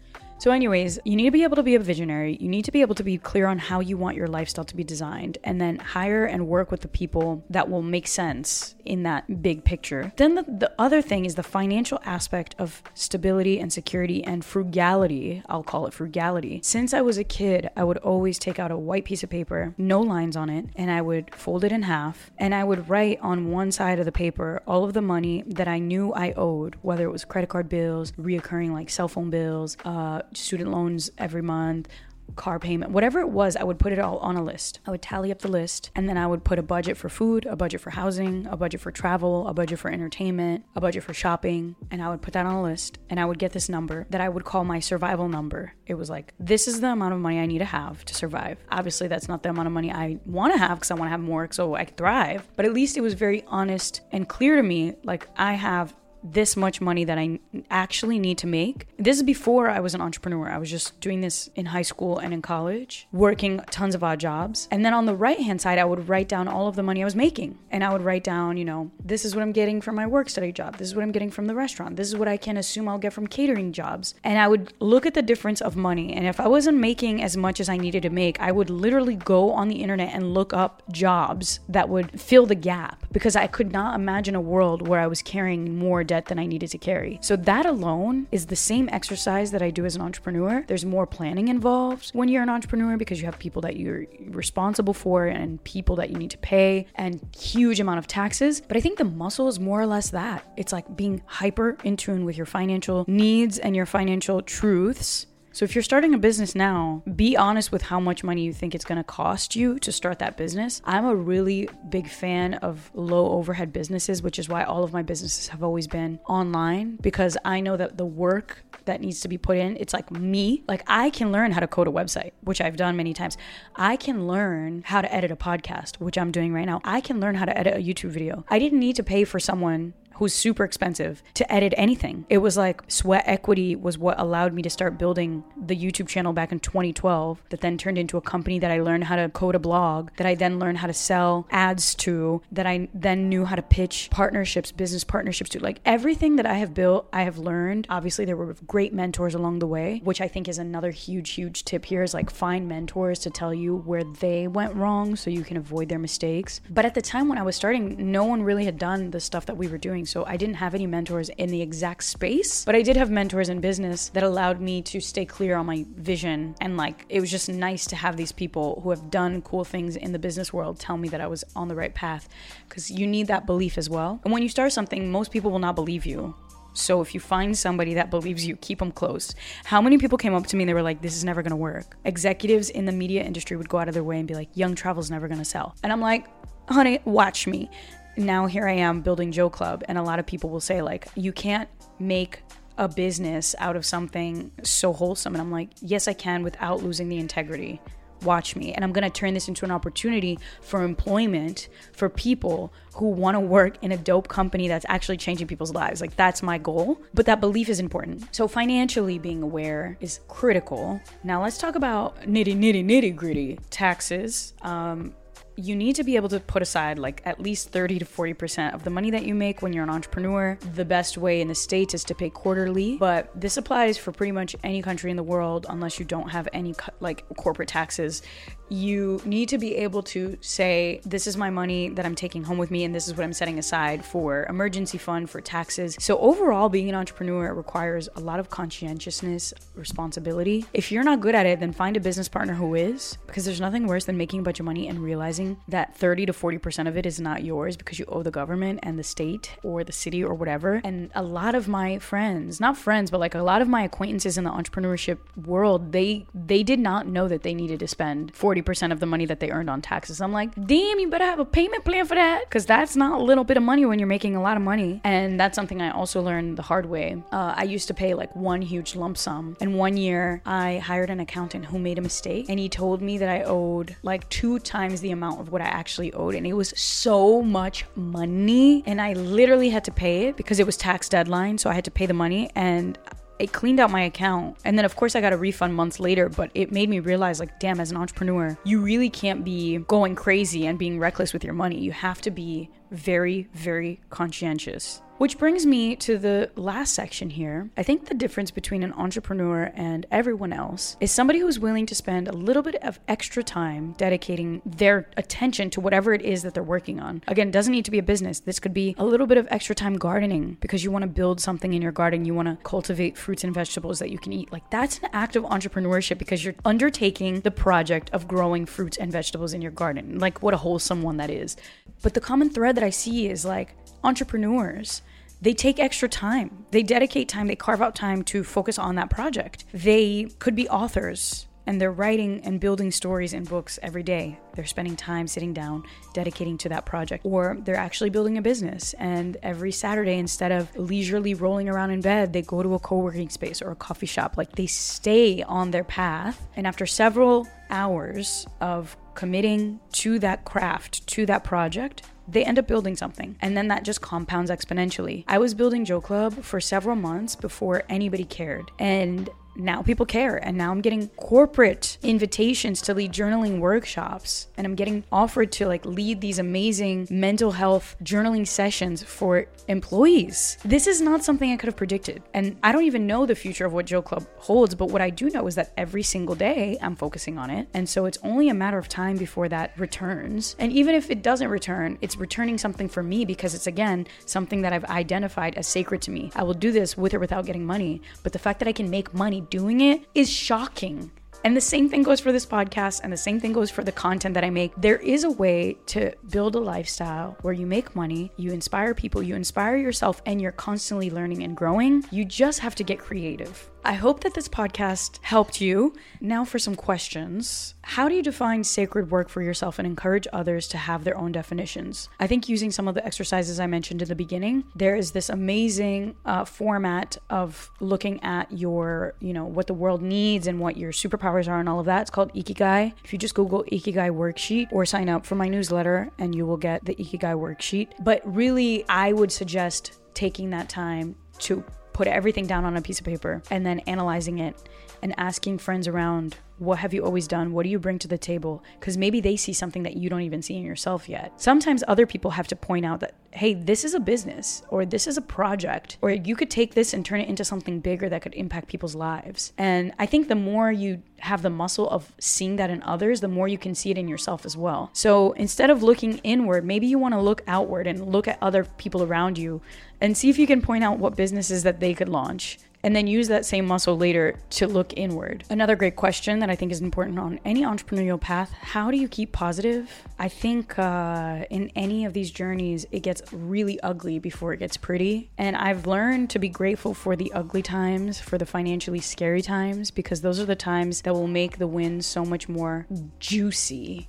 So, 0.43 0.51
anyways, 0.51 0.99
you 1.05 1.15
need 1.15 1.27
to 1.27 1.31
be 1.31 1.45
able 1.45 1.55
to 1.55 1.63
be 1.63 1.77
a 1.77 1.79
visionary. 1.79 2.37
You 2.41 2.49
need 2.49 2.65
to 2.65 2.73
be 2.73 2.81
able 2.81 2.97
to 2.97 3.05
be 3.05 3.17
clear 3.17 3.47
on 3.47 3.59
how 3.61 3.79
you 3.79 3.97
want 3.97 4.17
your 4.17 4.27
lifestyle 4.27 4.65
to 4.65 4.75
be 4.75 4.83
designed, 4.83 5.39
and 5.45 5.61
then 5.61 5.77
hire 5.77 6.25
and 6.25 6.49
work 6.49 6.73
with 6.73 6.81
the 6.81 6.89
people 6.89 7.45
that 7.49 7.71
will 7.71 7.81
make 7.81 8.09
sense 8.09 8.75
in 8.85 9.05
that 9.05 9.41
big 9.41 9.63
picture. 9.63 10.13
Then, 10.17 10.35
the, 10.35 10.43
the 10.43 10.73
other 10.81 11.01
thing 11.01 11.27
is 11.27 11.37
the 11.37 11.45
financial 11.45 12.01
aspect 12.05 12.57
of 12.59 12.83
stability 12.93 13.61
and 13.61 13.73
security 13.73 14.25
and 14.25 14.45
frugality. 14.45 15.45
I'll 15.49 15.63
call 15.63 15.87
it 15.87 15.95
frugality. 15.95 16.59
Since 16.65 16.93
I 16.93 17.03
was 17.03 17.19
a 17.19 17.23
kid, 17.23 17.71
I 17.77 17.85
would 17.85 17.99
always 17.99 18.37
take 18.37 18.59
out 18.59 18.73
a 18.73 18.77
white 18.77 19.05
piece 19.05 19.23
of 19.23 19.31
paper, 19.31 19.75
no 19.79 20.01
lines 20.01 20.37
on 20.37 20.51
it, 20.51 20.65
and 20.75 20.91
I 20.91 21.03
would 21.03 21.33
fold 21.37 21.63
it 21.63 21.71
in 21.71 21.83
half, 21.83 22.33
and 22.37 22.53
I 22.53 22.65
would 22.65 22.89
write 22.89 23.21
on 23.21 23.53
one 23.53 23.71
side 23.71 24.01
of 24.01 24.07
the 24.07 24.11
paper 24.11 24.61
all 24.67 24.83
of 24.83 24.93
the 24.93 25.03
money 25.03 25.45
that 25.47 25.69
I 25.69 25.79
knew 25.79 26.13
I 26.13 26.33
owed, 26.33 26.75
whether 26.83 27.05
it 27.05 27.13
was 27.13 27.25
credit 27.25 27.49
card 27.49 27.69
bills, 27.69 28.11
reoccurring 28.19 28.73
like 28.73 28.91
cell 28.91 29.07
phone 29.07 29.31
bills, 29.31 29.77
uh, 29.85 30.23
student 30.37 30.71
loans 30.71 31.11
every 31.19 31.43
month, 31.43 31.89
car 32.37 32.59
payment, 32.59 32.93
whatever 32.93 33.21
it 33.21 33.29
was, 33.29 33.57
I 33.57 33.65
would 33.65 33.79
put 33.79 33.93
it 33.93 33.99
all 33.99 34.19
on 34.19 34.37
a 34.37 34.43
list. 34.43 34.81
I 34.87 34.91
would 34.91 35.03
tally 35.03 35.31
up 35.31 35.41
the 35.41 35.51
list 35.51 35.91
and 35.95 36.09
then 36.09 36.17
I 36.17 36.27
would 36.27 36.45
put 36.45 36.59
a 36.59 36.63
budget 36.63 36.97
for 36.97 37.09
food, 37.09 37.47
a 37.47 37.57
budget 37.57 37.81
for 37.81 37.91
housing, 37.91 38.47
a 38.47 38.57
budget 38.57 38.81
for 38.81 38.91
travel, 38.91 39.47
a 39.49 39.55
budget 39.55 39.79
for 39.79 39.91
entertainment, 39.91 40.65
a 40.75 40.81
budget 40.81 41.03
for 41.03 41.15
shopping, 41.15 41.77
and 41.91 42.03
I 42.03 42.09
would 42.09 42.23
put 42.23 42.35
that 42.35 42.47
on 42.47 42.55
a 42.55 42.63
list 42.63 42.99
and 43.11 43.21
I 43.21 43.25
would 43.25 43.39
get 43.39 43.53
this 43.53 43.69
number 43.69 44.07
that 44.11 44.21
I 44.21 44.29
would 44.29 44.45
call 44.45 44.65
my 44.65 44.81
survival 44.81 45.29
number. 45.29 45.75
It 45.87 45.95
was 45.95 46.09
like, 46.09 46.33
this 46.39 46.67
is 46.67 46.81
the 46.81 46.89
amount 46.89 47.15
of 47.15 47.21
money 47.21 47.39
I 47.39 47.47
need 47.47 47.59
to 47.59 47.65
have 47.65 48.05
to 48.07 48.15
survive. 48.15 48.59
Obviously, 48.71 49.09
that's 49.09 49.29
not 49.29 49.43
the 49.43 49.51
amount 49.51 49.67
of 49.67 49.73
money 49.73 49.93
I 49.93 50.19
want 50.25 50.55
to 50.55 50.59
have 50.59 50.79
because 50.79 50.91
I 50.91 50.95
want 50.95 51.07
to 51.07 51.11
have 51.11 51.21
more 51.21 51.49
so 51.51 51.75
I 51.75 51.85
could 51.85 51.97
thrive, 51.97 52.49
but 52.57 52.65
at 52.65 52.73
least 52.73 52.97
it 52.97 53.03
was 53.03 53.15
very 53.15 53.45
honest 53.47 54.01
and 54.11 54.29
clear 54.29 54.57
to 54.57 54.63
me 54.63 54.95
like 55.05 55.29
I 55.37 55.53
have 55.55 55.95
this 56.23 56.57
much 56.57 56.81
money 56.81 57.05
that 57.05 57.19
I 57.19 57.41
actually 57.71 58.19
need 58.19 58.39
to 58.39 58.47
make. 58.47 58.87
This 58.99 59.17
is 59.17 59.23
before 59.23 59.69
I 59.69 59.81
was 59.81 59.95
an 59.95 60.01
entrepreneur. 60.01 60.49
I 60.49 60.59
was 60.59 60.71
just 60.71 61.01
doing 61.01 61.21
this 61.21 61.51
in 61.55 61.67
high 61.67 61.83
school 61.83 62.19
and 62.19 62.33
in 62.33 62.43
college, 62.43 63.07
working 63.13 63.61
tons 63.71 63.95
of 63.95 64.05
odd 64.05 64.21
jobs. 64.21 64.69
And 64.71 64.85
then 64.85 64.95
on 64.95 65.07
the 65.07 65.15
right 65.15 65.41
hand 65.41 65.61
side, 65.61 65.79
I 65.79 65.85
would 65.85 66.09
write 66.09 66.29
down 66.29 66.49
all 66.49 66.69
of 66.69 66.77
the 66.77 66.83
money 66.83 67.03
I 67.03 67.05
was 67.05 67.17
making. 67.17 67.59
And 67.71 67.83
I 67.83 67.93
would 67.93 68.03
write 68.03 68.25
down, 68.25 68.57
you 68.57 68.65
know, 68.65 68.91
this 69.05 69.25
is 69.25 69.35
what 69.35 69.43
I'm 69.43 69.53
getting 69.53 69.81
from 69.81 69.97
my 69.97 70.07
work 70.07 70.29
study 70.29 70.53
job. 70.53 70.77
This 70.77 70.89
is 70.89 70.95
what 70.95 71.03
I'm 71.03 71.13
getting 71.13 71.31
from 71.31 71.47
the 71.47 71.55
restaurant. 71.55 71.97
This 71.97 72.09
is 72.09 72.17
what 72.17 72.29
I 72.29 72.37
can 72.37 72.57
assume 72.57 72.89
I'll 72.89 72.99
get 72.99 73.13
from 73.13 73.27
catering 73.27 73.73
jobs. 73.73 74.15
And 74.23 74.39
I 74.39 74.49
would 74.49 74.73
look 74.81 75.07
at 75.07 75.15
the 75.15 75.23
difference 75.23 75.61
of 75.61 75.77
money. 75.77 76.13
And 76.13 76.27
if 76.27 76.41
I 76.41 76.49
wasn't 76.49 76.79
making 76.79 77.23
as 77.23 77.37
much 77.37 77.61
as 77.61 77.69
I 77.69 77.77
needed 77.77 78.03
to 78.03 78.11
make, 78.11 78.41
I 78.41 78.53
would 78.53 78.71
literally 78.71 79.17
go 79.17 79.53
on 79.53 79.69
the 79.69 79.83
internet 79.83 80.15
and 80.15 80.35
look 80.35 80.53
up 80.53 80.83
jobs 80.93 81.61
that 81.69 81.89
would 81.89 82.21
fill 82.21 82.47
the 82.47 82.55
gap 82.55 83.07
because 83.13 83.37
I 83.37 83.47
could 83.47 83.73
not 83.73 83.95
imagine 83.95 84.35
a 84.35 84.41
world 84.41 84.87
where 84.87 85.01
I 85.01 85.07
was 85.07 85.23
carrying 85.23 85.79
more 85.79 86.05
debt 86.13 86.27
than 86.27 86.39
I 86.39 86.45
needed 86.45 86.71
to 86.73 86.79
carry. 86.79 87.19
So 87.23 87.37
that 87.37 87.65
alone 87.65 88.27
is 88.31 88.47
the 88.47 88.57
same 88.71 88.87
exercise 88.93 89.51
that 89.53 89.63
I 89.63 89.71
do 89.71 89.87
as 89.87 89.97
an 89.97 90.03
entrepreneur. 90.03 90.63
There's 90.67 90.85
more 90.85 91.07
planning 91.07 91.49
involved 91.49 92.11
when 92.13 92.29
you're 92.29 92.43
an 92.43 92.51
entrepreneur 92.51 92.99
because 92.99 93.19
you 93.21 93.27
have 93.31 93.39
people 93.39 93.63
that 93.63 93.77
you're 93.77 94.05
responsible 94.43 94.93
for 94.93 95.27
and 95.27 95.63
people 95.65 95.97
that 95.97 96.11
you 96.11 96.17
need 96.17 96.33
to 96.33 96.39
pay 96.39 96.87
and 96.97 97.21
huge 97.35 97.81
amount 97.81 97.99
of 97.99 98.07
taxes. 98.07 98.61
But 98.61 98.77
I 98.77 98.81
think 98.81 98.99
the 98.99 99.05
muscle 99.05 99.49
is 99.49 99.59
more 99.59 99.81
or 99.81 99.87
less 99.87 100.11
that. 100.11 100.45
It's 100.59 100.73
like 100.73 100.97
being 100.97 101.23
hyper 101.25 101.79
in 101.83 101.97
tune 101.97 102.27
with 102.27 102.37
your 102.37 102.47
financial 102.47 103.07
needs 103.09 103.59
and 103.59 103.75
your 103.75 103.87
financial 103.87 104.43
truths 104.43 105.27
So 105.55 105.67
if 105.67 105.75
you're 105.75 105.83
starting 105.83 106.15
a 106.15 106.19
business 106.19 106.55
now, 106.55 107.03
be 107.15 107.37
honest 107.37 107.71
with 107.71 107.83
how 107.83 108.01
much 108.01 108.25
money 108.25 108.43
you 108.43 108.55
think 108.55 108.75
it's 108.75 108.87
going 108.87 108.97
to 108.97 109.05
cost 109.05 109.55
you 109.55 109.79
to 109.81 109.93
start 109.93 110.19
that 110.21 110.39
business. 110.39 110.81
I'm 110.87 111.05
a 111.05 111.15
really 111.15 111.69
big 111.91 112.09
fan 112.09 112.55
of 112.55 112.91
low 112.95 113.33
overhead 113.33 113.71
businesses, 113.71 114.23
which 114.23 114.39
is 114.39 114.49
why 114.49 114.65
all 114.65 114.83
of 114.83 114.95
my 114.95 115.03
businesses 115.03 115.49
have 115.49 115.63
always 115.63 115.87
been 115.87 116.19
online 116.27 116.97
because 117.03 117.37
I 117.45 117.61
know 117.61 117.77
that 117.77 117.99
the 117.99 118.07
work 118.07 118.65
that 118.87 119.03
needs 119.03 119.21
to 119.21 119.29
be 119.29 119.37
put 119.37 119.59
in, 119.59 119.77
it's 119.77 119.93
like 119.93 120.11
me. 120.11 120.65
Like 120.67 120.85
I 120.87 121.11
can 121.11 121.31
learn 121.33 121.53
how 121.53 121.61
to 121.61 121.67
code 121.67 121.87
a 121.87 121.93
website, 121.93 122.33
which 122.41 122.63
I've 122.63 122.77
done 122.77 122.97
many 122.97 123.13
times. 123.13 123.37
I 123.77 123.97
can 123.97 124.27
learn 124.27 124.83
how 124.87 125.03
to 125.03 125.15
edit 125.15 125.31
a 125.31 125.37
podcast, 125.37 125.97
which 125.97 126.17
I'm 126.17 126.33
doing 126.33 126.55
right 126.55 126.67
now. 126.67 126.81
I 126.83 127.03
can 127.03 127.21
learn 127.21 127.35
how 127.35 127.45
to 127.45 127.57
edit 127.57 127.77
a 127.77 127.81
YouTube 127.81 128.11
video. 128.11 128.45
I 128.49 128.59
didn't 128.59 128.81
need 128.81 128.97
to 128.97 129.03
pay 129.03 129.25
for 129.25 129.39
someone 129.39 129.93
who's 130.15 130.35
super 130.35 130.65
expensive 130.65 131.23
to 131.35 131.53
edit 131.53 131.75
anything. 131.77 132.25
It 132.29 132.39
was 132.39 132.57
like 132.57 132.83
sweat 132.89 133.25
equity 133.27 133.77
was 133.77 133.99
what 133.99 134.19
allowed 134.19 134.53
me 134.53 134.63
to 134.63 134.71
start 134.71 134.99
building 134.99 135.45
the 135.57 135.77
YouTube 135.77 136.09
channel 136.09 136.33
back 136.33 136.53
in 136.53 136.61
2012 136.61 137.43
that 137.51 137.61
then 137.61 137.79
turned 137.79 137.99
into 137.99 138.17
a 138.17 138.21
company 138.21 138.59
that 138.59 138.71
I 138.71 138.81
learned 138.81 139.05
how 139.05 139.17
to 139.17 139.29
code 139.29 139.55
a 139.55 139.59
blog, 139.59 140.11
that 140.17 140.27
I 140.27 140.35
then 140.35 140.59
learned 140.59 140.79
how 140.79 140.87
to 140.87 140.93
sell 140.93 141.47
ads 141.51 141.95
to, 141.97 142.43
that 142.53 142.67
I 142.67 142.89
then 142.95 143.29
knew 143.29 143.45
how 143.45 143.57
to 143.57 143.63
pitch 143.63 144.09
partnerships, 144.11 144.73
business 144.73 145.05
partnerships 145.05 145.51
to. 145.51 145.61
Like 145.61 145.81
everything 145.85 146.37
that 146.37 146.47
I 146.47 146.55
have 146.55 146.75
built, 146.75 147.09
I 147.13 147.23
have 147.23 147.39
learned. 147.39 147.87
Obviously 147.91 148.25
there 148.25 148.37
were 148.37 148.55
great 148.67 148.93
mentors 148.93 149.35
along 149.35 149.59
the 149.59 149.67
way, 149.67 150.01
which 150.05 150.21
I 150.21 150.29
think 150.29 150.49
is 150.49 150.59
another 150.59 150.91
huge 150.91 151.31
huge 151.31 151.65
tip 151.65 151.85
here 151.85 152.03
is 152.03 152.15
like 152.15 152.31
find 152.31 152.69
mentors 152.69 153.19
to 153.21 153.31
tell 153.31 153.53
you 153.55 153.77
where 153.77 154.05
they 154.05 154.47
went 154.49 154.75
wrong 154.75 155.17
so 155.17 155.31
you 155.31 155.43
can 155.43 155.57
avoid 155.57 155.89
their 155.89 155.99
mistakes. 155.99 156.61
But 156.71 156.85
at 156.85 156.95
the 156.95 157.03
time 157.03 157.29
when 157.29 157.39
I 157.39 157.43
was 157.43 157.57
starting, 157.57 158.13
no 158.13 158.25
one 158.25 158.43
really 158.43 158.65
had 158.65 158.79
done 158.79 159.11
the 159.11 159.21
stuff 159.21 159.47
that 159.47 159.57
we 159.57 159.69
were 159.69 159.79
doing. 159.79 160.02
So 160.07 160.25
I 160.27 160.37
didn't 160.37 160.57
have 160.57 160.75
any 160.75 160.87
mentors 160.87 161.29
in 161.31 161.51
the 161.51 161.63
exact 161.63 162.05
space, 162.05 162.65
but 162.65 162.75
I 162.75 162.83
did 162.83 162.97
have 162.97 163.11
mentors 163.11 163.49
in 163.49 163.61
business 163.61 164.09
that 164.11 164.23
allowed 164.23 164.61
me 164.61 164.83
to 164.83 165.01
stay 165.01 165.25
clear 165.25 165.57
on 165.57 165.67
my 165.67 165.85
vision. 165.97 166.55
And 166.61 166.77
like, 166.77 167.05
it 167.09 167.21
was 167.21 167.31
just 167.31 167.49
nice 167.49 167.87
to 167.87 167.97
have 167.97 168.17
these 168.17 168.33
people 168.33 168.81
who 168.83 168.91
have 168.91 169.11
done 169.11 169.43
cool 169.43 169.65
things 169.65 169.97
in 169.97 170.13
the 170.13 170.19
business 170.19 170.53
world 170.53 170.79
tell 170.79 170.97
me 170.97 171.09
that 171.09 171.21
I 171.21 171.27
was 171.27 171.45
on 171.55 171.69
the 171.69 171.75
right 171.75 171.95
path 171.95 172.29
because 172.69 172.91
you 172.91 173.07
need 173.07 173.29
that 173.29 173.47
belief 173.47 173.79
as 173.79 173.89
well. 173.89 174.21
And 174.25 174.33
when 174.33 174.43
you 174.43 174.49
start 174.49 174.73
something, 174.73 175.11
most 175.11 175.31
people 175.31 175.51
will 175.51 175.59
not 175.59 175.75
believe 175.75 176.07
you. 176.07 176.35
So 176.75 177.03
if 177.03 177.13
you 177.15 177.21
find 177.21 177.57
somebody 177.57 177.95
that 177.95 178.11
believes 178.11 178.47
you, 178.47 178.57
keep 178.57 178.79
them 178.79 178.93
close. 178.93 179.35
How 179.65 179.83
many 179.83 179.99
people 179.99 180.17
came 180.17 180.35
up 180.35 180.47
to 180.49 180.57
me 180.57 180.63
and 180.63 180.69
they 180.69 180.75
were 180.75 180.83
like, 180.83 181.03
this 181.03 181.17
is 181.17 181.25
never 181.25 181.43
gonna 181.43 181.57
work? 181.57 181.97
Executives 182.05 182.71
in 182.71 182.87
the 182.87 182.93
media 182.93 183.23
industry 183.23 183.57
would 183.57 183.69
go 183.69 183.79
out 183.79 183.89
of 183.89 183.95
their 183.95 184.05
way 184.05 184.19
and 184.19 184.27
be 184.27 184.35
like, 184.35 184.49
young 184.55 184.75
travel's 184.75 185.11
never 185.11 185.29
gonna 185.29 185.45
sell. 185.45 185.77
And 185.83 185.93
I'm 185.93 186.01
like, 186.01 186.27
honey, 186.69 187.01
watch 187.05 187.47
me 187.47 187.71
now 188.17 188.47
here 188.47 188.69
I 188.69 188.75
am 188.75 189.01
building 189.01 189.33
JoClub, 189.33 189.83
and 189.87 189.99
a 189.99 190.03
lot 190.03 190.19
of 190.19 190.27
people 190.27 190.51
will 190.51 190.61
say, 190.61 190.83
like, 190.83 191.09
you 191.15 191.33
can't 191.33 191.69
make 191.99 192.43
a 192.79 192.89
business 192.89 193.55
out 193.59 193.77
of 193.77 193.85
something 193.85 194.51
so 194.63 194.93
wholesome. 194.93 195.35
And 195.35 195.43
I'm 195.43 195.51
like, 195.51 195.71
yes, 195.81 196.09
I 196.09 196.13
can 196.13 196.43
without 196.43 196.83
losing 196.83 197.09
the 197.09 197.19
integrity. 197.19 197.81
Watch 198.23 198.55
me. 198.55 198.73
And 198.73 198.85
I'm 198.85 198.93
going 198.93 199.03
to 199.03 199.11
turn 199.11 199.35
this 199.35 199.49
into 199.49 199.65
an 199.65 199.73
opportunity 199.73 200.39
for 200.61 200.85
employment 200.85 201.69
for 201.93 202.09
people 202.09 202.73
who 202.95 203.09
want 203.09 203.35
to 203.35 203.41
work 203.41 203.83
in 203.83 203.91
a 203.91 203.97
dope 203.97 204.29
company 204.29 204.69
that's 204.69 204.87
actually 204.89 205.17
changing 205.17 205.49
people's 205.49 205.75
lives. 205.75 206.01
Like, 206.01 206.15
that's 206.15 206.41
my 206.41 206.57
goal. 206.57 207.01
But 207.15 207.27
that 207.27 207.41
belief 207.41 207.69
is 207.69 207.81
important. 207.81 208.33
So, 208.35 208.47
financially 208.47 209.19
being 209.19 209.43
aware 209.43 209.97
is 210.01 210.21
critical. 210.29 211.01
Now, 211.25 211.43
let's 211.43 211.59
talk 211.59 211.75
about 211.75 212.21
nitty, 212.23 212.57
nitty, 212.57 212.85
nitty 212.85 213.17
gritty 213.17 213.59
taxes. 213.71 214.55
Um, 214.63 215.15
you 215.57 215.77
need 215.77 215.97
to 215.97 216.05
be 216.05 216.17
able 216.17 216.29
to 216.31 216.41
put 216.41 216.63
aside 216.63 216.99
like 216.99 217.23
at 217.25 217.41
least 217.41 217.71
30 217.71 217.99
to 218.01 218.05
40% 218.05 218.75
of 218.75 218.85
the 218.85 218.91
money 218.91 219.11
that 219.11 219.25
you 219.25 219.35
make 219.35 219.63
when 219.63 219.73
you're 219.73 219.85
an 219.85 219.91
entrepreneur. 219.91 220.59
The 220.75 220.85
best 220.85 221.19
way 221.19 221.41
in 221.41 221.49
the 221.49 221.55
States 221.55 221.95
is 221.95 222.05
to 222.05 222.15
pay 222.15 222.31
quarterly, 222.31 222.97
but 222.97 223.31
this 223.39 223.57
applies 223.57 223.99
for 223.99 224.13
pretty 224.13 224.33
much 224.33 224.57
any 224.65 224.83
country 224.83 225.11
in 225.11 225.17
the 225.17 225.23
world 225.23 225.67
unless 225.69 225.99
you 225.99 226.05
don't 226.05 226.31
have 226.31 226.49
any 226.53 226.75
like 227.01 227.25
corporate 227.37 227.69
taxes. 227.69 228.23
You 228.73 229.21
need 229.27 229.51
to 229.51 229.59
be 229.59 229.77
able 229.77 230.03
to 230.05 230.39
say, 230.41 231.03
This 231.05 231.27
is 231.27 231.37
my 231.37 231.51
money 231.51 231.91
that 231.91 232.07
I'm 232.07 232.15
taking 232.15 232.43
home 232.43 232.57
with 232.57 232.71
me, 232.71 232.85
and 232.85 232.95
this 232.95 233.07
is 233.07 233.15
what 233.15 233.23
I'm 233.23 233.35
setting 233.35 233.59
aside 233.59 234.03
for 234.03 234.47
emergency 234.49 234.97
fund, 234.97 235.29
for 235.29 235.43
taxes. 235.43 235.95
So, 236.01 236.19
overall, 236.19 236.71
being 236.71 236.89
an 236.89 236.95
entrepreneur 236.95 237.53
requires 237.53 238.09
a 238.17 238.21
lot 238.21 238.41
of 238.41 238.49
conscientiousness, 238.49 239.53
responsibility. 239.75 240.65
If 240.73 240.91
you're 240.91 241.05
not 241.05 241.21
good 241.21 241.35
at 241.35 241.45
it, 241.45 241.61
then 241.61 241.75
find 241.75 241.99
a 241.99 242.01
business 242.01 242.31
partner 242.31 242.55
who 242.55 242.75
is, 242.75 243.19
because 243.27 243.45
there's 243.45 243.61
nothing 243.61 243.87
worse 243.87 244.07
than 244.07 244.17
making 244.17 244.41
a 244.41 244.43
bunch 244.43 244.59
of 244.59 244.65
money 244.65 244.89
and 244.89 245.01
realizing 245.01 245.59
that 245.69 245.95
30 245.95 246.25
to 246.27 246.33
40% 246.33 246.89
of 246.89 246.97
it 246.97 247.05
is 247.05 247.21
not 247.21 247.45
yours 247.45 247.77
because 247.77 247.99
you 247.99 248.07
owe 248.09 248.23
the 248.23 248.31
government 248.31 248.81
and 248.83 248.99
the 248.99 249.05
state 249.05 249.51
or 249.63 249.85
the 249.85 249.93
city 249.93 250.25
or 250.25 250.33
whatever. 250.33 250.81
And 250.83 251.11
a 251.15 251.23
lot 251.23 251.55
of 251.55 251.69
my 251.69 251.99
friends, 251.99 252.59
not 252.59 252.79
friends, 252.79 253.11
but 253.11 253.21
like 253.21 253.35
a 253.35 253.43
lot 253.43 253.61
of 253.61 253.69
my 253.69 253.83
acquaintances 253.83 254.39
in 254.39 254.45
the 254.45 254.51
entrepreneurship 254.51 255.19
world, 255.37 255.93
they 255.93 256.25
they 256.35 256.63
did 256.63 256.81
not 256.81 257.07
know 257.07 257.29
that 257.29 257.43
they 257.43 257.53
needed 257.53 257.79
to 257.81 257.87
spend 257.87 258.33
40% 258.33 258.62
of 258.93 259.01
the 259.01 259.07
money 259.07 259.27
that 259.27 259.41
they 259.41 259.51
earned 259.51 259.71
on 259.71 259.83
taxes. 259.83 260.21
I'm 260.21 260.33
like, 260.33 260.55
damn, 260.55 260.99
you 260.99 261.09
better 261.09 261.25
have 261.25 261.39
a 261.39 261.45
payment 261.45 261.85
plan 261.85 262.07
for 262.07 262.15
that 262.15 262.45
because 262.45 262.67
that's 262.67 262.97
not 262.97 263.21
a 263.21 263.23
little 263.23 263.45
bit 263.45 263.57
of 263.57 263.63
money 263.63 263.85
when 263.85 263.99
you're 263.99 264.09
making 264.09 264.37
a 264.37 264.43
lot 264.43 264.57
of 264.57 264.63
money. 264.63 265.01
And 265.05 265.39
that's 265.39 265.55
something 265.55 265.81
I 265.83 265.91
also 265.91 266.21
learned 266.21 266.57
the 266.57 266.63
hard 266.63 266.87
way. 266.87 267.23
Uh, 267.33 267.55
I 267.57 267.65
used 267.65 267.89
to 267.89 267.95
pay 267.95 268.15
like 268.15 268.35
one 268.35 268.63
huge 268.63 268.97
lump 268.97 269.19
sum. 269.19 269.57
And 269.61 269.77
one 269.77 269.97
year 269.97 270.43
I 270.47 270.79
hired 270.79 271.11
an 271.11 271.21
accountant 271.21 271.67
who 271.67 271.79
made 271.79 271.99
a 271.99 272.03
mistake 272.03 272.47
and 272.49 272.59
he 272.59 272.69
told 272.69 273.03
me 273.03 273.19
that 273.19 273.29
I 273.29 273.43
owed 273.45 273.97
like 274.03 274.29
two 274.29 274.59
times 274.59 275.01
the 275.01 275.11
amount 275.11 275.41
of 275.41 275.51
what 275.51 275.61
I 275.61 275.67
actually 275.67 276.13
owed. 276.13 276.35
And 276.35 276.47
it 276.47 276.55
was 276.55 276.73
so 276.77 277.43
much 277.43 277.85
money. 277.95 278.83
And 278.87 279.01
I 279.01 279.13
literally 279.15 279.71
had 279.71 279.85
to 279.85 279.93
pay 279.93 280.27
it 280.27 280.37
because 280.37 280.59
it 280.61 280.67
was 280.67 280.77
tax 280.77 281.09
deadline. 281.09 281.59
So 281.59 281.71
I 281.71 281.75
had 281.75 281.85
to 281.85 281.91
pay 281.91 282.07
the 282.07 282.15
money. 282.15 282.51
And 282.55 282.99
it 283.43 283.53
cleaned 283.53 283.81
out 283.81 283.91
my 283.91 284.03
account. 284.03 284.57
And 284.65 284.79
then, 284.79 284.85
of 284.85 284.95
course, 284.95 285.17
I 285.17 285.21
got 285.21 285.33
a 285.33 285.37
refund 285.37 285.75
months 285.75 285.99
later, 285.99 286.29
but 286.29 286.53
it 286.55 286.71
made 286.71 286.89
me 286.89 287.01
realize 287.01 287.41
like, 287.41 287.59
damn, 287.59 287.81
as 287.81 287.91
an 287.91 287.97
entrepreneur, 287.97 288.57
you 288.63 288.81
really 288.81 289.11
can't 289.11 289.45
be 289.45 289.79
going 289.79 290.15
crazy 290.15 290.67
and 290.67 290.79
being 290.79 291.01
reckless 291.01 291.33
with 291.33 291.43
your 291.43 291.53
money. 291.53 291.81
You 291.81 291.91
have 291.91 292.21
to 292.21 292.31
be 292.31 292.71
very, 292.93 293.49
very 293.53 294.01
conscientious. 294.11 295.03
Which 295.23 295.39
brings 295.39 295.65
me 295.65 295.95
to 295.95 296.19
the 296.19 296.51
last 296.57 296.95
section 296.95 297.31
here. 297.31 297.71
I 297.77 297.85
think 297.85 298.07
the 298.07 298.15
difference 298.15 298.51
between 298.51 298.83
an 298.83 298.93
entrepreneur 298.95 299.71
and 299.77 300.05
everyone 300.11 300.53
else 300.53 300.97
is 300.99 301.13
somebody 301.13 301.39
who's 301.39 301.61
willing 301.61 301.87
to 301.87 301.95
spend 301.95 302.27
a 302.27 302.33
little 302.33 302.61
bit 302.61 302.75
of 302.83 302.99
extra 303.07 303.45
time 303.45 303.95
dedicating 303.97 304.63
their 304.67 305.09
attention 305.17 305.71
to 305.71 305.81
whatever 305.81 306.13
it 306.13 306.23
is 306.23 306.43
that 306.43 306.55
they're 306.55 306.63
working 306.65 306.99
on. 306.99 307.23
Again, 307.29 307.47
it 307.47 307.53
doesn't 307.53 307.71
need 307.71 307.85
to 307.85 307.93
be 307.93 308.01
a 308.01 308.03
business. 308.03 308.41
This 308.41 308.59
could 308.59 308.75
be 308.75 308.97
a 308.99 309.05
little 309.05 309.29
bit 309.29 309.39
of 309.39 309.47
extra 309.49 309.77
time 309.77 309.95
gardening 309.95 310.57
because 310.61 310.83
you 310.83 310.91
want 310.91 311.05
to 311.05 311.09
build 311.09 311.41
something 311.41 311.73
in 311.73 311.83
your 311.83 311.93
garden. 311.93 312.25
You 312.25 312.35
want 312.35 312.49
to 312.49 312.59
cultivate 312.65 313.17
fruits 313.17 313.45
and 313.45 313.55
vegetables 313.55 314.01
that 314.01 314.11
you 314.11 314.19
can 314.19 314.33
eat. 314.33 314.51
Like 314.51 314.69
that's 314.71 314.99
an 314.99 315.11
act 315.13 315.37
of 315.37 315.45
entrepreneurship 315.45 316.19
because 316.19 316.45
you're 316.45 316.57
undertaking 316.65 317.43
the 317.43 317.53
project 317.53 318.11
of 318.11 318.27
growing 318.27 318.67
fruits 318.67 318.97
and 318.97 319.13
vegetables 319.13 319.55
in 319.55 319.63
your 319.63 319.71
garden. 319.71 320.19
Like 320.19 320.43
what 320.43 320.53
a 320.53 320.57
wholesome 320.57 321.01
one 321.01 321.19
that 321.19 321.31
is. 321.31 321.57
But 322.03 322.15
the 322.15 322.21
common 322.21 322.51
thread 322.51 322.75
that 322.75 322.83
I 322.83 322.91
see 322.91 323.29
is 323.29 323.45
like 323.45 323.77
entrepreneurs 324.03 325.03
they 325.43 325.53
take 325.53 325.81
extra 325.81 326.09
time. 326.09 326.65
They 326.71 326.83
dedicate 326.83 327.29
time, 327.29 327.49
they 327.49 327.57
carve 327.57 327.83
out 327.83 327.95
time 327.95 328.23
to 328.25 328.45
focus 328.45 328.79
on 328.79 328.95
that 328.95 329.11
project. 329.11 329.65
They 329.75 330.29
could 330.39 330.55
be 330.55 330.69
authors 330.69 331.47
and 331.67 331.81
they're 331.81 331.93
writing 331.93 332.41
and 332.45 332.59
building 332.61 332.91
stories 332.91 333.33
in 333.33 333.45
books 333.45 333.79
every 333.83 334.03
day. 334.03 334.39
They're 334.55 334.67
spending 334.67 334.97
time 334.97 335.29
sitting 335.29 335.53
down, 335.53 335.85
dedicating 336.13 336.59
to 336.59 336.69
that 336.71 336.87
project. 336.87 337.25
Or 337.25 337.57
they're 337.61 337.77
actually 337.77 338.11
building 338.11 338.39
a 338.39 338.43
business 338.43 338.95
and 338.95 339.37
every 339.43 339.73
Saturday, 339.73 340.19
instead 340.19 340.53
of 340.53 340.75
leisurely 340.77 341.35
rolling 341.35 341.69
around 341.69 341.91
in 341.91 342.01
bed, 342.01 342.33
they 342.33 342.43
go 342.43 342.63
to 342.63 342.75
a 342.75 342.79
co 342.79 342.99
working 342.99 343.29
space 343.29 343.63
or 343.63 343.71
a 343.71 343.77
coffee 343.77 344.07
shop. 344.07 344.37
Like 344.37 344.53
they 344.53 344.67
stay 344.67 345.43
on 345.43 345.71
their 345.71 345.85
path. 345.85 346.47
And 346.57 346.67
after 346.67 346.87
several 346.87 347.47
hours 347.71 348.47
of 348.61 348.97
committing 349.15 349.81
to 349.93 350.19
that 350.21 350.45
craft, 350.45 351.07
to 351.09 351.27
that 351.27 351.45
project, 351.45 352.03
they 352.33 352.45
end 352.45 352.59
up 352.59 352.67
building 352.67 352.97
something 352.97 353.37
and 353.41 353.57
then 353.57 353.69
that 353.69 353.85
just 353.85 354.01
compounds 354.01 354.51
exponentially. 354.51 355.25
I 355.29 355.39
was 355.39 355.55
building 355.55 355.85
JoClub 355.85 356.43
for 356.43 356.61
several 356.61 356.97
months 356.97 357.37
before 357.37 357.85
anybody 357.89 358.25
cared. 358.25 358.71
And 358.79 359.29
now 359.57 359.83
people 359.83 360.07
care 360.07 360.37
and 360.37 360.57
now 360.57 360.71
i'm 360.71 360.81
getting 360.81 361.09
corporate 361.11 361.99
invitations 362.03 362.81
to 362.81 362.95
lead 362.95 363.13
journaling 363.13 363.59
workshops 363.59 364.49
and 364.57 364.67
i'm 364.67 364.75
getting 364.75 365.05
offered 365.13 365.53
to 365.53 365.67
like 365.67 365.85
lead 365.85 366.21
these 366.21 366.39
amazing 366.39 367.07
mental 367.11 367.51
health 367.51 367.97
journaling 368.03 368.47
sessions 368.47 369.03
for 369.03 369.47
employees. 369.69 370.59
This 370.65 370.87
is 370.87 371.01
not 371.01 371.23
something 371.23 371.53
i 371.53 371.57
could 371.57 371.67
have 371.67 371.77
predicted 371.77 372.23
and 372.35 372.57
i 372.63 372.73
don't 372.73 372.85
even 372.85 373.07
know 373.07 373.27
the 373.27 373.35
future 373.35 373.67
of 373.67 373.73
what 373.73 373.87
JoClub 373.87 374.27
holds 374.39 374.75
but 374.75 374.91
what 374.91 375.03
i 375.03 375.11
do 375.11 375.29
know 375.31 375.47
is 375.47 375.55
that 375.55 375.73
every 375.77 376.03
single 376.03 376.35
day 376.35 376.79
i'm 376.81 376.97
focusing 376.97 377.39
on 377.39 377.51
it 377.51 377.69
and 377.75 377.89
so 377.89 378.07
it's 378.07 378.19
only 378.23 378.49
a 378.49 378.55
matter 378.55 378.79
of 378.79 378.89
time 378.89 379.17
before 379.17 379.49
that 379.49 379.79
returns. 379.79 380.57
And 380.59 380.73
even 380.73 380.95
if 380.95 381.11
it 381.11 381.23
doesn't 381.23 381.49
return 381.49 381.99
it's 382.01 382.17
returning 382.17 382.59
something 382.59 382.89
for 382.89 383.03
me 383.03 383.25
because 383.25 383.55
it's 383.55 383.67
again 383.67 384.07
something 384.25 384.63
that 384.63 384.73
i've 384.73 384.85
identified 384.87 385.55
as 385.57 385.67
sacred 385.67 386.01
to 386.03 386.11
me. 386.11 386.31
I 386.35 386.43
will 386.43 386.55
do 386.55 386.73
this 386.73 386.97
with 386.97 387.15
or 387.15 387.19
without 387.19 387.45
getting 387.45 387.67
money 387.67 388.01
but 388.23 388.33
the 388.33 388.39
fact 388.39 388.59
that 388.61 388.69
i 388.69 388.73
can 388.73 388.89
make 388.89 389.13
money 389.13 389.42
doing 389.51 389.81
it 389.81 390.07
is 390.15 390.31
shocking. 390.31 391.11
And 391.45 391.57
the 391.57 391.61
same 391.61 391.89
thing 391.89 392.05
goes 392.05 392.21
for 392.21 392.31
this 392.31 392.47
podcast, 392.47 393.01
and 393.03 393.13
the 393.13 393.17
same 393.17 393.41
thing 393.41 393.53
goes 393.53 393.69
for 393.69 393.83
the 393.83 393.91
content 393.91 394.35
that 394.35 394.45
I 394.45 394.51
make. 394.51 394.73
There 394.77 394.99
is 394.99 395.25
a 395.25 395.31
way 395.31 395.77
to 395.87 396.13
build 396.31 396.55
a 396.55 396.61
lifestyle 396.61 397.37
where 397.43 397.53
you 397.53 397.67
make 397.67 397.97
money, 397.97 398.31
you 398.37 398.53
inspire 398.53 398.95
people, 398.95 399.25
you 399.25 399.35
inspire 399.35 399.77
yourself, 399.77 400.23
and 400.25 400.41
you're 400.41 400.53
constantly 400.53 401.11
learning 401.11 401.43
and 401.43 401.57
growing. 401.57 402.05
You 402.13 402.25
just 402.25 402.61
have 402.61 402.77
to 402.77 402.85
get 402.85 403.01
creative. 403.01 403.72
I 403.85 403.95
hope 403.95 404.21
that 404.21 404.35
this 404.35 404.49
podcast 404.49 405.19
helped 405.23 405.61
you. 405.61 405.93
Now 406.21 406.45
for 406.45 406.61
some 406.61 406.77
questions. 406.77 407.75
How 407.83 408.09
do 408.09 408.15
you 408.15 408.23
define 408.23 408.63
sacred 408.63 409.11
work 409.11 409.29
for 409.29 409.43
yourself 409.43 409.81
and 409.81 409.87
encourage 409.87 410.29
others 410.33 410.69
to 410.69 410.79
have 410.79 411.03
their 411.03 411.19
own 411.19 411.33
definitions? 411.33 412.09
I 412.21 412.29
think 412.29 412.49
using 412.49 412.71
some 412.71 412.87
of 412.87 412.95
the 412.95 413.05
exercises 413.05 413.59
I 413.59 413.67
mentioned 413.67 414.01
in 414.01 414.09
the 414.09 414.15
beginning, 414.15 414.63
there 414.77 414.95
is 414.95 415.11
this 415.11 415.29
amazing 415.29 416.15
uh, 416.25 416.45
format 416.45 417.19
of 417.29 417.73
looking 417.81 418.23
at 418.23 418.53
your, 418.57 419.15
you 419.19 419.33
know, 419.33 419.47
what 419.47 419.67
the 419.67 419.75
world 419.75 420.01
needs 420.01 420.47
and 420.47 420.61
what 420.61 420.77
your 420.77 420.93
superpowers 420.93 421.49
are 421.49 421.59
and 421.59 421.69
all 421.69 421.81
of 421.81 421.87
that. 421.87 422.03
It's 422.03 422.11
called 422.11 422.33
Ikigai. 422.35 422.93
If 423.05 423.13
you 423.13 423.19
just 423.19 423.35
Google 423.35 423.65
Ikigai 423.65 424.11
worksheet 424.11 424.69
or 424.71 424.87
sign 424.87 425.09
up 425.09 425.27
for 425.27 425.35
my 425.35 425.49
newsletter 425.49 426.11
and 426.19 426.37
you 426.37 426.47
will 426.47 426.57
get 426.57 426.85
the 426.85 426.95
Ikigai 426.95 427.35
worksheet. 427.35 427.89
But 427.99 428.23
really, 428.25 428.85
I 428.89 429.13
would 429.13 429.33
suggest 429.33 429.99
taking 430.15 430.51
that 430.51 430.69
time 430.69 431.17
to 431.41 431.65
put 431.93 432.07
everything 432.07 432.47
down 432.47 432.65
on 432.65 432.77
a 432.77 432.83
piece 432.83 432.99
of 432.99 433.07
paper 433.07 433.43
and 433.51 433.65
then 433.65 433.81
analyzing 433.81 434.39
it 434.39 434.57
and 435.03 435.15
asking 435.19 435.59
friends 435.59 435.89
around 435.89 436.37
what 436.59 436.79
have 436.79 436.95
you 436.95 437.05
always 437.05 437.27
done? 437.27 437.53
What 437.53 437.65
do 437.65 437.71
you 437.71 437.81
bring 437.81 437.99
to 437.99 438.09
the 438.09 438.17
table? 438.17 438.63
Because 438.79 438.97
maybe 438.97 439.21
they 439.21 439.37
see 439.37 439.53
something 439.53 439.83
that 439.83 439.97
you 439.97 440.09
don't 440.09 440.21
even 440.21 440.43
see 440.43 440.57
in 440.57 440.65
yourself 440.65 441.09
yet. 441.09 441.33
Sometimes 441.41 441.83
other 441.89 442.07
people 442.07 442.31
have 442.31 442.47
to 442.49 442.57
point 442.57 442.87
out 442.87 443.01
that 443.01 443.15
hey 443.33 443.55
this 443.55 443.83
is 443.83 443.95
a 443.95 444.01
business 444.01 444.63
or 444.69 444.85
this 444.85 445.07
is 445.07 445.17
a 445.17 445.23
project 445.23 445.97
or 446.03 446.11
you 446.11 446.37
could 446.37 446.51
take 446.51 446.75
this 446.75 446.93
and 446.93 447.05
turn 447.05 447.21
it 447.21 447.29
into 447.29 447.45
something 447.45 447.81
bigger 447.81 448.09
that 448.09 448.23
could 448.23 448.35
impact 448.35 448.69
people's 448.69 448.95
lives. 448.95 449.53
And 449.59 449.93
i 449.99 450.07
think 450.07 450.29
the 450.29 450.35
more 450.35 450.71
you 450.71 451.03
have 451.21 451.43
the 451.43 451.51
muscle 451.51 451.89
of 451.89 452.13
seeing 452.21 452.57
that 452.57 452.71
in 452.71 452.83
others 452.83 453.21
the 453.21 453.29
more 453.29 453.49
you 453.49 453.59
can 453.59 453.75
see 453.75 453.91
it 453.91 453.99
in 453.99 454.07
yourself 454.07 454.45
as 454.45 454.57
well. 454.57 454.91
So 454.93 455.33
instead 455.33 455.71
of 455.71 455.83
looking 455.83 456.19
inward 456.19 456.65
maybe 456.65 456.87
you 456.87 456.99
want 456.99 457.15
to 457.15 457.21
look 457.21 457.43
outward 457.47 457.87
and 457.87 458.13
look 458.13 458.29
at 458.29 458.39
other 458.43 458.65
people 458.65 459.03
around 459.03 459.39
you 459.39 459.63
and 460.01 460.17
see 460.17 460.29
if 460.29 460.39
you 460.39 460.47
can 460.47 460.61
point 460.61 460.85
out 460.85 460.99
what 460.99 461.17
businesses 461.17 461.63
that 461.63 461.81
they 461.81 461.95
could 461.95 462.09
launch 462.09 462.59
and 462.83 462.95
then 462.95 463.07
use 463.07 463.29
that 463.29 463.45
same 463.45 463.67
muscle 463.67 463.97
later 463.97 464.39
to 464.51 464.67
look 464.67 464.93
inward. 464.97 465.45
Another 465.51 465.77
great 465.77 465.97
question 465.97 466.39
that 466.41 466.51
I 466.51 466.57
think 466.57 466.73
is 466.73 466.81
important 466.81 467.19
on 467.19 467.41
any 467.45 467.63
entrepreneurial 467.63 468.21
path 468.21 468.53
how 468.53 468.91
do 468.91 468.97
you 468.97 469.09
keep 469.09 469.33
positive? 469.33 469.91
I 470.19 470.29
think 470.29 470.79
uh, 470.79 471.45
in 471.51 471.71
any 471.77 472.05
of 472.05 472.13
these 472.13 472.31
journeys, 472.31 472.87
it 472.91 473.01
gets 473.01 473.23
really 473.33 473.81
ugly 473.81 474.19
before 474.19 474.53
it 474.53 474.59
gets 474.59 474.77
pretty. 474.77 475.31
And 475.37 475.57
I've 475.57 475.87
learned 475.87 476.31
to 476.31 476.39
be 476.39 476.49
grateful 476.49 476.95
for 476.95 477.17
the 477.17 477.33
ugly 477.33 477.63
times, 477.63 478.21
for 478.21 478.39
the 478.39 478.47
financially 478.47 479.01
scary 479.01 479.43
times, 479.43 479.91
because 479.91 480.23
those 480.23 480.41
are 480.41 480.47
the 480.47 480.57
times 480.57 481.03
that 481.03 481.13
will 481.13 481.29
make 481.29 481.59
the 481.59 481.67
wins 481.67 482.07
so 482.07 482.25
much 482.25 482.49
more 482.49 482.87
juicy 483.19 484.09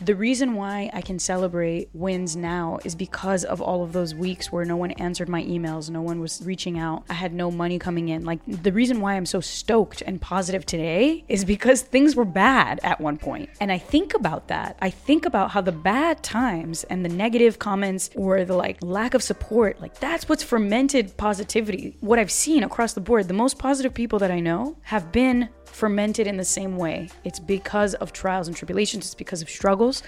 the 0.00 0.14
reason 0.14 0.54
why 0.54 0.90
I 0.92 1.00
can 1.00 1.18
celebrate 1.18 1.88
wins 1.92 2.36
now 2.36 2.78
is 2.84 2.94
because 2.94 3.44
of 3.44 3.60
all 3.60 3.82
of 3.82 3.92
those 3.92 4.14
weeks 4.14 4.52
where 4.52 4.64
no 4.64 4.76
one 4.76 4.92
answered 4.92 5.28
my 5.28 5.42
emails, 5.42 5.90
no 5.90 6.02
one 6.02 6.20
was 6.20 6.40
reaching 6.44 6.78
out, 6.78 7.04
I 7.08 7.14
had 7.14 7.32
no 7.32 7.50
money 7.50 7.78
coming 7.78 8.08
in. 8.08 8.24
Like 8.24 8.40
the 8.46 8.72
reason 8.72 9.00
why 9.00 9.14
I'm 9.14 9.26
so 9.26 9.40
stoked 9.40 10.02
and 10.02 10.20
positive 10.20 10.64
today 10.64 11.24
is 11.28 11.44
because 11.44 11.82
things 11.82 12.14
were 12.14 12.24
bad 12.24 12.80
at 12.82 13.00
one 13.00 13.18
point. 13.18 13.50
And 13.60 13.72
I 13.72 13.78
think 13.78 14.14
about 14.14 14.48
that. 14.48 14.76
I 14.80 14.90
think 14.90 15.26
about 15.26 15.50
how 15.50 15.60
the 15.60 15.72
bad 15.72 16.22
times 16.22 16.84
and 16.84 17.04
the 17.04 17.08
negative 17.08 17.58
comments 17.58 18.10
or 18.14 18.44
the 18.44 18.54
like 18.54 18.78
lack 18.82 19.14
of 19.14 19.22
support, 19.22 19.80
like 19.80 19.98
that's 19.98 20.28
what's 20.28 20.42
fermented 20.42 21.16
positivity. 21.16 21.96
What 22.00 22.18
I've 22.18 22.30
seen 22.30 22.62
across 22.62 22.92
the 22.92 23.00
board, 23.00 23.26
the 23.28 23.34
most 23.34 23.58
positive 23.58 23.94
people 23.94 24.18
that 24.20 24.30
I 24.30 24.40
know 24.40 24.76
have 24.82 25.10
been 25.10 25.48
fermented 25.78 26.26
in 26.26 26.36
the 26.36 26.44
same 26.44 26.76
way. 26.76 27.08
It's 27.24 27.38
because 27.38 27.94
of 27.94 28.12
trials 28.12 28.48
and 28.48 28.56
tribulations, 28.56 29.06
it's 29.06 29.14
because 29.14 29.40
of 29.42 29.48
struggles. 29.48 30.02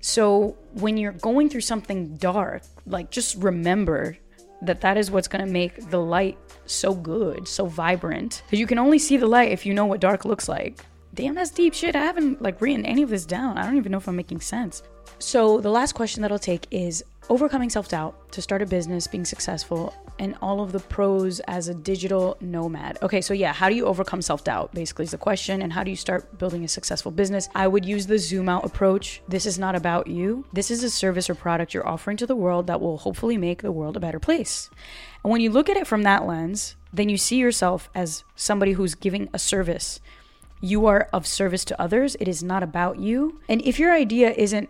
So 0.00 0.56
when 0.74 0.96
you're 0.96 1.12
going 1.12 1.50
through 1.50 1.62
something 1.62 2.16
dark, 2.16 2.62
like 2.86 3.10
just 3.10 3.36
remember 3.36 4.16
that 4.62 4.80
that 4.80 4.96
is 4.96 5.10
what's 5.10 5.28
going 5.28 5.44
to 5.44 5.52
make 5.52 5.90
the 5.90 5.98
light 5.98 6.38
so 6.66 6.94
good, 6.94 7.48
so 7.48 7.66
vibrant. 7.66 8.42
Because 8.46 8.60
you 8.60 8.66
can 8.66 8.78
only 8.78 8.98
see 8.98 9.16
the 9.16 9.26
light 9.26 9.50
if 9.50 9.66
you 9.66 9.74
know 9.74 9.86
what 9.86 10.00
dark 10.00 10.24
looks 10.24 10.48
like. 10.48 10.84
Damn, 11.18 11.34
that's 11.34 11.50
deep 11.50 11.74
shit. 11.74 11.96
I 11.96 12.04
haven't 12.04 12.40
like 12.40 12.60
written 12.60 12.86
any 12.86 13.02
of 13.02 13.10
this 13.10 13.26
down. 13.26 13.58
I 13.58 13.64
don't 13.64 13.76
even 13.76 13.90
know 13.90 13.98
if 13.98 14.06
I'm 14.06 14.14
making 14.14 14.40
sense. 14.40 14.84
So 15.18 15.60
the 15.60 15.68
last 15.68 15.96
question 15.96 16.22
that 16.22 16.30
I'll 16.30 16.38
take 16.38 16.68
is 16.70 17.02
overcoming 17.28 17.70
self-doubt 17.70 18.30
to 18.30 18.40
start 18.40 18.62
a 18.62 18.66
business, 18.66 19.08
being 19.08 19.24
successful, 19.24 19.92
and 20.20 20.36
all 20.40 20.60
of 20.60 20.70
the 20.70 20.78
pros 20.78 21.40
as 21.40 21.66
a 21.66 21.74
digital 21.74 22.36
nomad. 22.40 22.98
Okay, 23.02 23.20
so 23.20 23.34
yeah, 23.34 23.52
how 23.52 23.68
do 23.68 23.74
you 23.74 23.86
overcome 23.86 24.22
self-doubt? 24.22 24.72
Basically 24.72 25.06
is 25.06 25.10
the 25.10 25.18
question 25.18 25.60
and 25.60 25.72
how 25.72 25.82
do 25.82 25.90
you 25.90 25.96
start 25.96 26.38
building 26.38 26.62
a 26.62 26.68
successful 26.68 27.10
business? 27.10 27.48
I 27.52 27.66
would 27.66 27.84
use 27.84 28.06
the 28.06 28.18
zoom 28.18 28.48
out 28.48 28.64
approach. 28.64 29.20
This 29.26 29.44
is 29.44 29.58
not 29.58 29.74
about 29.74 30.06
you. 30.06 30.44
This 30.52 30.70
is 30.70 30.84
a 30.84 30.90
service 30.90 31.28
or 31.28 31.34
product 31.34 31.74
you're 31.74 31.88
offering 31.88 32.16
to 32.18 32.26
the 32.28 32.36
world 32.36 32.68
that 32.68 32.80
will 32.80 32.98
hopefully 32.98 33.36
make 33.36 33.62
the 33.62 33.72
world 33.72 33.96
a 33.96 34.00
better 34.00 34.20
place. 34.20 34.70
And 35.24 35.32
when 35.32 35.40
you 35.40 35.50
look 35.50 35.68
at 35.68 35.76
it 35.76 35.88
from 35.88 36.04
that 36.04 36.28
lens, 36.28 36.76
then 36.92 37.08
you 37.08 37.16
see 37.16 37.38
yourself 37.38 37.90
as 37.92 38.22
somebody 38.36 38.72
who's 38.72 38.94
giving 38.94 39.28
a 39.32 39.38
service. 39.40 40.00
You 40.60 40.86
are 40.86 41.08
of 41.12 41.26
service 41.26 41.64
to 41.66 41.80
others. 41.80 42.16
It 42.20 42.28
is 42.28 42.42
not 42.42 42.62
about 42.62 42.98
you. 42.98 43.40
And 43.48 43.62
if 43.62 43.78
your 43.78 43.92
idea 43.92 44.32
isn't 44.32 44.68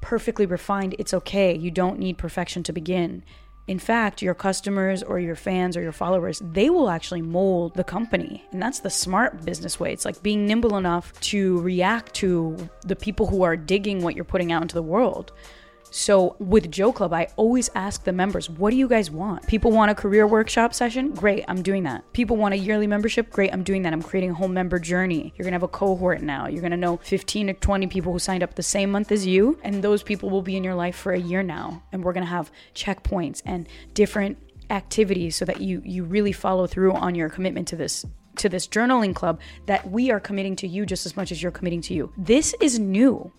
perfectly 0.00 0.46
refined, 0.46 0.94
it's 0.98 1.14
okay. 1.14 1.56
You 1.56 1.70
don't 1.70 1.98
need 1.98 2.18
perfection 2.18 2.62
to 2.64 2.72
begin. 2.72 3.22
In 3.66 3.78
fact, 3.78 4.20
your 4.20 4.34
customers 4.34 5.02
or 5.02 5.18
your 5.18 5.36
fans 5.36 5.74
or 5.74 5.80
your 5.80 5.92
followers, 5.92 6.42
they 6.44 6.68
will 6.68 6.90
actually 6.90 7.22
mold 7.22 7.74
the 7.74 7.84
company. 7.84 8.44
And 8.52 8.60
that's 8.60 8.80
the 8.80 8.90
smart 8.90 9.46
business 9.46 9.80
way. 9.80 9.92
It's 9.92 10.04
like 10.04 10.22
being 10.22 10.46
nimble 10.46 10.76
enough 10.76 11.18
to 11.20 11.58
react 11.60 12.12
to 12.16 12.68
the 12.84 12.96
people 12.96 13.26
who 13.26 13.42
are 13.42 13.56
digging 13.56 14.02
what 14.02 14.14
you're 14.14 14.24
putting 14.24 14.52
out 14.52 14.60
into 14.60 14.74
the 14.74 14.82
world. 14.82 15.32
So 15.96 16.34
with 16.40 16.72
JoClub, 16.72 17.12
I 17.12 17.28
always 17.36 17.70
ask 17.76 18.02
the 18.02 18.12
members, 18.12 18.50
what 18.50 18.70
do 18.70 18.76
you 18.76 18.88
guys 18.88 19.12
want? 19.12 19.46
People 19.46 19.70
want 19.70 19.92
a 19.92 19.94
career 19.94 20.26
workshop 20.26 20.74
session? 20.74 21.12
Great, 21.12 21.44
I'm 21.46 21.62
doing 21.62 21.84
that. 21.84 22.12
People 22.12 22.36
want 22.36 22.52
a 22.52 22.56
yearly 22.56 22.88
membership? 22.88 23.30
Great, 23.30 23.52
I'm 23.52 23.62
doing 23.62 23.82
that. 23.82 23.92
I'm 23.92 24.02
creating 24.02 24.32
a 24.32 24.34
whole 24.34 24.48
member 24.48 24.80
journey. 24.80 25.32
You're 25.36 25.44
gonna 25.44 25.54
have 25.54 25.62
a 25.62 25.68
cohort 25.68 26.20
now. 26.20 26.48
You're 26.48 26.62
gonna 26.62 26.76
know 26.76 26.96
15 26.96 27.46
to 27.46 27.52
20 27.52 27.86
people 27.86 28.12
who 28.12 28.18
signed 28.18 28.42
up 28.42 28.56
the 28.56 28.62
same 28.62 28.90
month 28.90 29.12
as 29.12 29.24
you, 29.24 29.56
and 29.62 29.84
those 29.84 30.02
people 30.02 30.30
will 30.30 30.42
be 30.42 30.56
in 30.56 30.64
your 30.64 30.74
life 30.74 30.96
for 30.96 31.12
a 31.12 31.20
year 31.20 31.44
now. 31.44 31.84
And 31.92 32.02
we're 32.02 32.12
gonna 32.12 32.26
have 32.26 32.50
checkpoints 32.74 33.40
and 33.46 33.68
different 33.94 34.38
activities 34.70 35.36
so 35.36 35.44
that 35.44 35.60
you 35.60 35.80
you 35.84 36.02
really 36.02 36.32
follow 36.32 36.66
through 36.66 36.94
on 36.94 37.14
your 37.14 37.28
commitment 37.28 37.68
to 37.68 37.76
this 37.76 38.04
to 38.38 38.48
this 38.48 38.66
journaling 38.66 39.14
club 39.14 39.38
that 39.66 39.88
we 39.88 40.10
are 40.10 40.18
committing 40.18 40.56
to 40.56 40.66
you 40.66 40.86
just 40.86 41.06
as 41.06 41.16
much 41.16 41.30
as 41.30 41.40
you're 41.40 41.52
committing 41.52 41.82
to 41.82 41.94
you. 41.94 42.12
This 42.16 42.52
is 42.60 42.80
new 42.80 43.30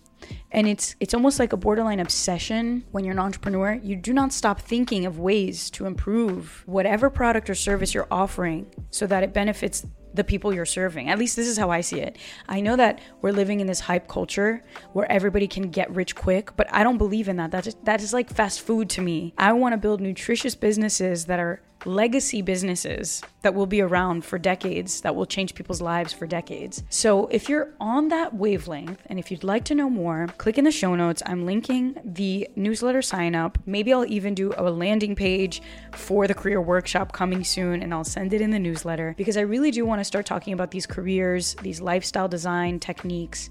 and 0.52 0.66
it's 0.66 0.96
it's 1.00 1.14
almost 1.14 1.38
like 1.38 1.52
a 1.52 1.56
borderline 1.56 2.00
obsession 2.00 2.84
when 2.92 3.04
you're 3.04 3.12
an 3.12 3.18
entrepreneur. 3.18 3.74
You 3.82 3.96
do 3.96 4.12
not 4.12 4.32
stop 4.32 4.60
thinking 4.60 5.06
of 5.06 5.18
ways 5.18 5.70
to 5.70 5.86
improve 5.86 6.62
whatever 6.66 7.10
product 7.10 7.50
or 7.50 7.54
service 7.54 7.94
you're 7.94 8.08
offering 8.10 8.66
so 8.90 9.06
that 9.06 9.22
it 9.22 9.32
benefits 9.32 9.86
the 10.14 10.24
people 10.24 10.52
you're 10.54 10.64
serving. 10.64 11.10
At 11.10 11.18
least 11.18 11.36
this 11.36 11.46
is 11.46 11.58
how 11.58 11.70
i 11.70 11.82
see 11.82 12.00
it. 12.00 12.16
I 12.48 12.60
know 12.60 12.76
that 12.76 13.00
we're 13.20 13.32
living 13.32 13.60
in 13.60 13.66
this 13.66 13.80
hype 13.80 14.08
culture 14.08 14.64
where 14.94 15.10
everybody 15.12 15.46
can 15.46 15.70
get 15.70 15.94
rich 15.94 16.14
quick 16.14 16.56
but 16.56 16.72
i 16.72 16.82
don't 16.82 16.98
believe 16.98 17.28
in 17.28 17.36
that. 17.36 17.50
That 17.50 17.66
is, 17.66 17.76
that 17.84 18.02
is 18.02 18.12
like 18.12 18.30
fast 18.30 18.62
food 18.62 18.88
to 18.90 19.02
me. 19.02 19.34
I 19.36 19.52
want 19.52 19.74
to 19.74 19.78
build 19.78 20.00
nutritious 20.00 20.54
businesses 20.54 21.26
that 21.26 21.38
are 21.38 21.60
legacy 21.84 22.42
businesses 22.42 23.22
that 23.42 23.54
will 23.54 23.66
be 23.66 23.80
around 23.80 24.24
for 24.24 24.38
decades, 24.38 25.00
that 25.02 25.14
will 25.14 25.26
change 25.26 25.54
people's 25.54 25.80
lives 25.80 26.12
for 26.12 26.26
decades. 26.26 26.82
So, 26.90 27.26
if 27.28 27.48
you're 27.48 27.74
on 27.80 28.08
that 28.08 28.34
wavelength 28.34 29.02
and 29.06 29.18
if 29.18 29.30
you'd 29.30 29.44
like 29.44 29.64
to 29.66 29.74
know 29.74 29.90
more, 29.90 30.28
click 30.38 30.58
in 30.58 30.64
the 30.64 30.70
show 30.70 30.94
notes. 30.94 31.22
I'm 31.26 31.46
linking 31.46 31.96
the 32.04 32.48
newsletter 32.56 33.02
sign 33.02 33.34
up. 33.34 33.58
Maybe 33.66 33.92
I'll 33.92 34.06
even 34.06 34.34
do 34.34 34.52
a 34.56 34.70
landing 34.70 35.14
page 35.14 35.62
for 35.92 36.26
the 36.26 36.34
career 36.34 36.60
workshop 36.60 37.12
coming 37.12 37.44
soon 37.44 37.82
and 37.82 37.92
I'll 37.92 38.04
send 38.04 38.32
it 38.32 38.40
in 38.40 38.50
the 38.50 38.58
newsletter 38.58 39.14
because 39.16 39.36
I 39.36 39.42
really 39.42 39.70
do 39.70 39.84
want 39.86 40.00
to 40.00 40.04
start 40.04 40.26
talking 40.26 40.52
about 40.52 40.70
these 40.70 40.86
careers, 40.86 41.54
these 41.62 41.80
lifestyle 41.80 42.28
design 42.28 42.80
techniques 42.80 43.50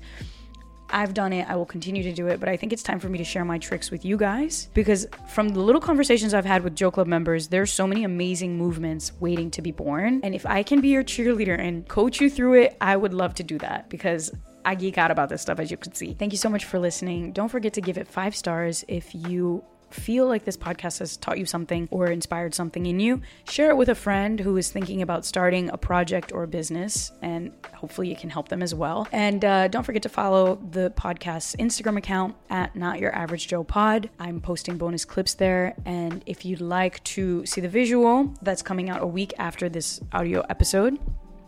I've 0.90 1.14
done 1.14 1.34
it. 1.34 1.50
I 1.50 1.56
will 1.56 1.66
continue 1.66 2.04
to 2.04 2.14
do 2.14 2.28
it, 2.28 2.40
but 2.40 2.50
I 2.50 2.58
think 2.58 2.74
it's 2.74 2.84
time 2.84 3.00
for 3.00 3.10
me 3.10 3.18
to 3.18 3.24
share 3.24 3.44
my 3.44 3.58
tricks 3.58 3.92
with 3.92 4.06
you 4.06 4.18
guys 4.18 4.70
because 4.74 5.08
from 5.28 5.50
the 5.50 5.60
little 5.60 5.82
conversations 5.82 6.34
I've 6.34 6.46
had 6.46 6.64
with 6.64 6.76
JoClub 6.76 7.08
members, 7.08 7.48
there's 7.48 7.72
so 7.72 7.88
many 7.88 8.04
amazing 8.04 8.58
movements 8.58 9.12
waiting 9.20 9.52
to 9.52 9.62
be 9.62 9.72
born. 9.72 10.22
And 10.24 10.36
if 10.36 10.46
I 10.46 10.64
can 10.64 10.82
be 10.82 10.90
your 10.90 11.04
cheerleader 11.04 11.60
and 11.60 11.88
coach 11.88 12.22
you 12.22 12.30
through 12.30 12.62
it, 12.62 12.78
I 12.80 12.96
would 12.96 13.14
love 13.14 13.34
to 13.36 13.44
do 13.44 13.58
that 13.60 13.90
because 13.90 14.32
I 14.64 14.76
geek 14.76 14.98
out 14.98 15.12
about 15.12 15.30
this 15.30 15.42
stuff, 15.42 15.60
as 15.60 15.70
you 15.70 15.78
can 15.78 15.94
see. 15.94 16.14
Thank 16.14 16.32
you 16.32 16.38
so 16.38 16.50
much 16.50 16.66
for 16.66 16.80
listening. 16.80 17.32
Don't 17.34 17.50
forget 17.50 17.74
to 17.74 17.82
give 17.82 17.98
it 17.98 18.08
five 18.08 18.36
stars 18.36 18.84
if 18.88 19.14
you 19.14 19.64
feel 19.90 20.28
like 20.28 20.46
this 20.46 20.58
podcast 20.58 21.00
has 21.00 21.18
taught 21.18 21.38
you 21.38 21.46
something 21.46 21.88
or 21.92 22.08
inspired 22.08 22.54
something 22.54 22.86
in 22.86 23.00
you, 23.00 23.22
share 23.50 23.70
it 23.70 23.78
with 23.78 23.90
a 23.90 23.96
friend 23.96 24.40
who 24.40 24.58
is 24.58 24.72
thinking 24.72 25.02
about 25.02 25.26
starting 25.26 25.70
a 25.70 25.78
project 25.78 26.32
or 26.32 26.44
a 26.44 26.48
business, 26.48 27.12
and 27.22 27.52
hopefully 27.74 28.12
it 28.12 28.20
can 28.20 28.30
help 28.30 28.50
them 28.50 28.62
as 28.62 28.74
well. 28.76 29.08
And 29.12 29.44
uh, 29.44 29.68
don't 29.68 29.84
forget 29.84 30.04
to 30.04 30.10
follow 30.10 30.56
the 30.72 30.92
podcast's 30.92 31.56
Instagram 31.56 31.98
account 31.98 32.36
at 32.50 32.76
Not 32.76 33.00
Your 33.00 33.14
Average 33.16 33.48
Joe 33.48 33.64
Pod. 33.64 34.10
I'm 34.20 34.42
posting 34.42 34.78
bonus 34.78 35.06
clips 35.06 35.34
there, 35.34 35.76
and 35.86 36.24
if 36.26 36.46
you'd 36.46 36.62
like 36.62 37.04
to 37.06 37.46
see 37.46 37.62
the 37.62 37.70
visual, 37.70 38.34
that's 38.42 38.62
coming 38.62 38.90
out 38.90 39.02
a 39.02 39.08
week 39.08 39.34
after 39.38 39.70
this 39.70 40.02
audio 40.14 40.46
episode. 40.50 41.00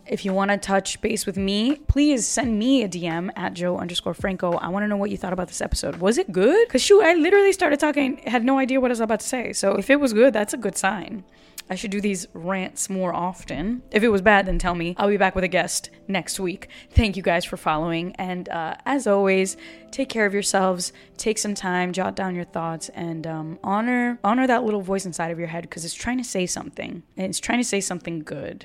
If 0.08 0.24
you 0.24 0.32
want 0.32 0.50
to 0.50 0.56
touch 0.56 1.00
base 1.02 1.26
with 1.26 1.36
me, 1.36 1.76
please 1.86 2.26
send 2.26 2.58
me 2.58 2.82
a 2.82 2.88
DM 2.88 3.30
at 3.36 3.52
Jo 3.52 3.76
underscore 3.76 4.14
Franco. 4.14 4.52
I 4.52 4.68
want 4.68 4.84
to 4.84 4.88
know 4.88 4.96
what 4.96 5.10
you 5.10 5.18
thought 5.18 5.34
about 5.34 5.48
this 5.48 5.60
episode. 5.60 5.96
Was 5.96 6.16
it 6.16 6.32
good? 6.32 6.66
Because 6.66 6.82
shoot, 6.82 7.02
I 7.02 7.12
literally 7.14 7.52
started 7.52 7.78
talking, 7.78 8.16
had 8.26 8.42
no 8.42 8.58
idea 8.58 8.80
what 8.80 8.90
I 8.90 8.92
was 8.92 9.00
about 9.00 9.20
to 9.20 9.26
say. 9.26 9.52
So 9.52 9.74
if 9.74 9.90
it 9.90 10.00
was 10.00 10.14
good, 10.14 10.32
that's 10.32 10.54
a 10.54 10.56
good 10.56 10.78
sign. 10.78 11.24
I 11.70 11.74
should 11.74 11.90
do 11.90 12.00
these 12.00 12.26
rants 12.32 12.88
more 12.88 13.14
often. 13.14 13.82
If 13.90 14.02
it 14.02 14.08
was 14.08 14.22
bad, 14.22 14.46
then 14.46 14.58
tell 14.58 14.74
me. 14.74 14.94
I'll 14.96 15.08
be 15.08 15.18
back 15.18 15.34
with 15.34 15.44
a 15.44 15.48
guest 15.48 15.90
next 16.06 16.40
week. 16.40 16.68
Thank 16.90 17.16
you 17.18 17.22
guys 17.22 17.44
for 17.44 17.58
following. 17.58 18.14
And 18.16 18.48
uh, 18.48 18.76
as 18.86 19.06
always, 19.06 19.58
take 19.90 20.08
care 20.08 20.24
of 20.24 20.32
yourselves. 20.32 20.94
Take 21.18 21.36
some 21.36 21.54
time, 21.54 21.92
jot 21.92 22.16
down 22.16 22.34
your 22.34 22.44
thoughts, 22.44 22.88
and 22.90 23.26
um, 23.26 23.58
honor 23.62 24.18
honor 24.24 24.46
that 24.46 24.64
little 24.64 24.80
voice 24.80 25.04
inside 25.04 25.30
of 25.30 25.38
your 25.38 25.48
head 25.48 25.62
because 25.62 25.84
it's 25.84 25.92
trying 25.92 26.16
to 26.16 26.24
say 26.24 26.46
something. 26.46 27.02
And 27.18 27.26
it's 27.26 27.40
trying 27.40 27.58
to 27.58 27.64
say 27.64 27.82
something 27.82 28.20
good. 28.20 28.64